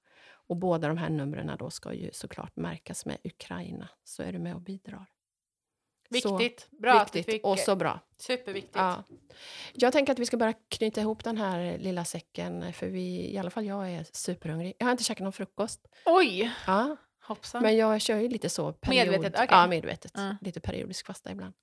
[0.49, 4.39] Och båda de här numren då ska ju såklart märkas med Ukraina, så är du
[4.39, 5.07] med och bidrar.
[6.11, 6.69] Viktigt.
[6.71, 7.45] Bra så att du viktigt fick.
[7.45, 8.01] och så bra.
[8.19, 8.77] Superviktigt.
[8.77, 9.05] Ja.
[9.75, 13.39] Jag tänker att vi ska börja knyta ihop den här lilla säcken, för vi, i
[13.39, 14.75] alla fall jag är superhungrig.
[14.79, 15.87] Jag har inte käkat någon frukost.
[16.07, 17.63] Oj, Ja, hoppsan.
[17.63, 19.47] men jag kör ju lite så period, Medvetet, okej.
[19.51, 20.13] Ja, medvetet.
[20.15, 20.37] Ja.
[20.41, 21.55] Lite periodisk fasta ibland.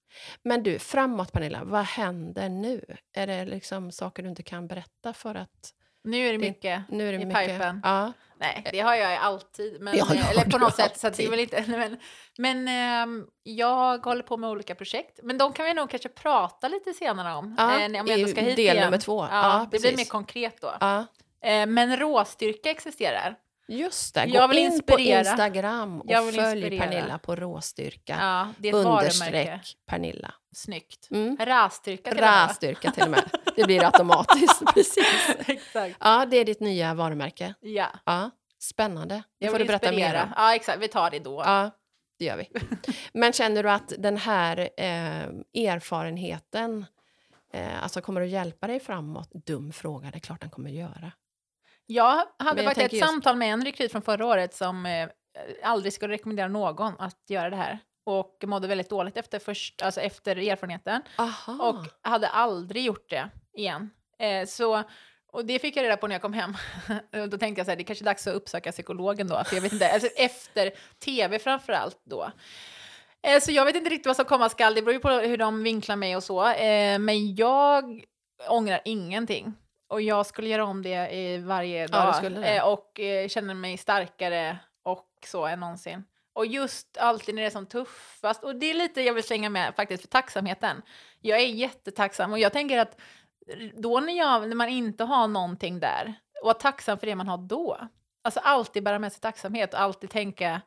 [0.44, 2.86] Men du, framåt Pernilla, vad händer nu?
[3.14, 5.74] Är det liksom saker du inte kan berätta för att
[6.06, 6.82] nu är det det- mycket.
[6.90, 7.48] nu är det I mycket...
[7.48, 7.82] pipen.
[7.84, 9.82] Ja, Nej, det har jag alltid.
[9.82, 11.00] Men, Ja, det har eller på något sätt.
[11.00, 11.98] Så det är inte, men
[12.38, 15.20] men ehm, jag håller på med olika projekt.
[15.24, 17.56] Men de kan vi nog kanske prata lite senare om.
[17.58, 18.86] Ja, eh, om jag ska hit del igen.
[18.86, 19.24] nummer två.
[19.24, 19.98] Ja, Ja, det blir precis.
[19.98, 20.74] mer konkret då.
[20.80, 21.06] ja.
[21.42, 23.36] Eh, men råstyrka existerar.
[23.68, 25.24] Just det, gå Jag vill in inspirera.
[25.24, 26.84] på Instagram och Jag vill följ inspirera.
[26.88, 28.18] Pernilla på råstyrka.
[28.20, 29.04] Ja, det är ett varumärke.
[29.06, 30.34] understreck Pernilla.
[30.56, 31.08] Snyggt.
[31.12, 31.38] Mm.
[31.40, 32.20] Rästyrka till.
[32.20, 33.30] Rästyrka till och med.
[33.56, 34.62] Det blir automatiskt.
[34.74, 35.30] Precis.
[35.48, 35.96] Exakt.
[36.00, 37.54] Ja, det är ditt nya varumärke.
[37.62, 39.16] Ja, Ja, spännande.
[39.40, 40.24] Det jag får du berätta mer inspirera.
[40.24, 40.30] om.
[40.36, 40.80] Ja, exakt.
[40.82, 41.42] Vi tar det då.
[41.46, 41.72] Ja,
[42.20, 42.50] det gör vi.
[43.14, 46.86] Men känner du att den här eh, erfarenheten
[47.54, 49.30] eh, alltså kommer att hjälpa dig framåt?
[49.46, 51.12] Dum fråga, det är klart den kommer att göra.
[51.86, 55.10] Jag hade jag faktiskt ett just- samtal med en rekryt från förra året som eh,
[55.64, 57.80] aldrig skulle rekommendera någon att göra det här.
[58.06, 61.02] Och mådde väldigt dåligt efter, först, alltså efter erfarenheten.
[61.18, 61.70] Aha.
[61.70, 63.90] Och hade aldrig gjort det igen.
[64.20, 64.84] Eh, så,
[65.32, 66.54] och det fick jag reda på när jag kom hem.
[67.30, 69.44] Då tänkte jag så här, det är kanske är dags att uppsöka psykologen då.
[69.44, 70.72] För jag vet inte, alltså efter
[71.06, 72.32] tv framför allt då.
[73.28, 74.76] Eh, så jag vet inte riktigt vad som komma skall.
[74.76, 76.48] Det beror ju på hur de vinklar mig och så.
[76.48, 78.04] Eh, men jag
[78.50, 79.54] ångrar ingenting.
[79.88, 82.32] Och jag skulle göra om det i varje dag.
[82.42, 82.56] det.
[82.58, 86.04] Eh, och eh, känner mig starkare och så än någonsin.
[86.34, 88.44] Och just alltid när det är som tuffast.
[88.44, 90.82] Och det är lite jag vill slänga med faktiskt för tacksamheten.
[91.22, 93.00] Jag är jättetacksam och jag tänker att
[93.74, 97.28] då när, jag, när man inte har någonting där och vara tacksam för det man
[97.28, 97.78] har då.
[98.22, 100.62] Alltså alltid bära med sig tacksamhet och alltid tänka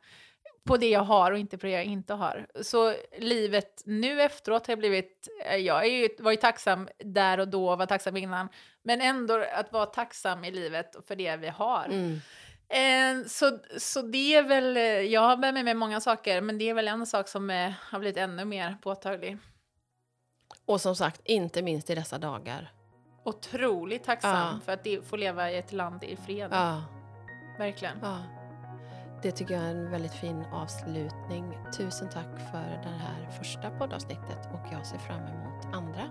[0.63, 2.47] på det jag har och inte på det jag inte har.
[2.61, 7.47] Så livet nu efteråt har blivit, eh, jag är ju, var ju tacksam där och
[7.47, 8.49] då, var tacksam innan,
[8.83, 11.85] men ändå att vara tacksam i livet för det vi har.
[11.85, 12.21] Mm.
[12.71, 16.69] Eh, så, så det är väl, eh, jag har med mig många saker, men det
[16.69, 19.37] är väl en sak som eh, har blivit ännu mer påtaglig.
[20.65, 22.71] Och som sagt, inte minst i dessa dagar.
[23.23, 24.59] Otroligt tacksam Ja.
[24.65, 26.49] för att få leva i ett land i fred.
[26.51, 26.83] Ja,
[27.57, 27.97] Verkligen.
[28.01, 28.17] ja.
[29.21, 31.57] Det tycker jag är en väldigt fin avslutning.
[31.77, 36.01] Tusen tack för det här första poddavsnittet och jag ser fram emot andra.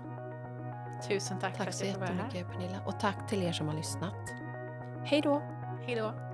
[1.07, 2.23] Tusen tack, för Tack att så jag får vara här.
[2.23, 4.29] jättemycket Pernilla och tack till er som har lyssnat.
[5.05, 5.41] Hej då!
[5.85, 6.28] Hej då.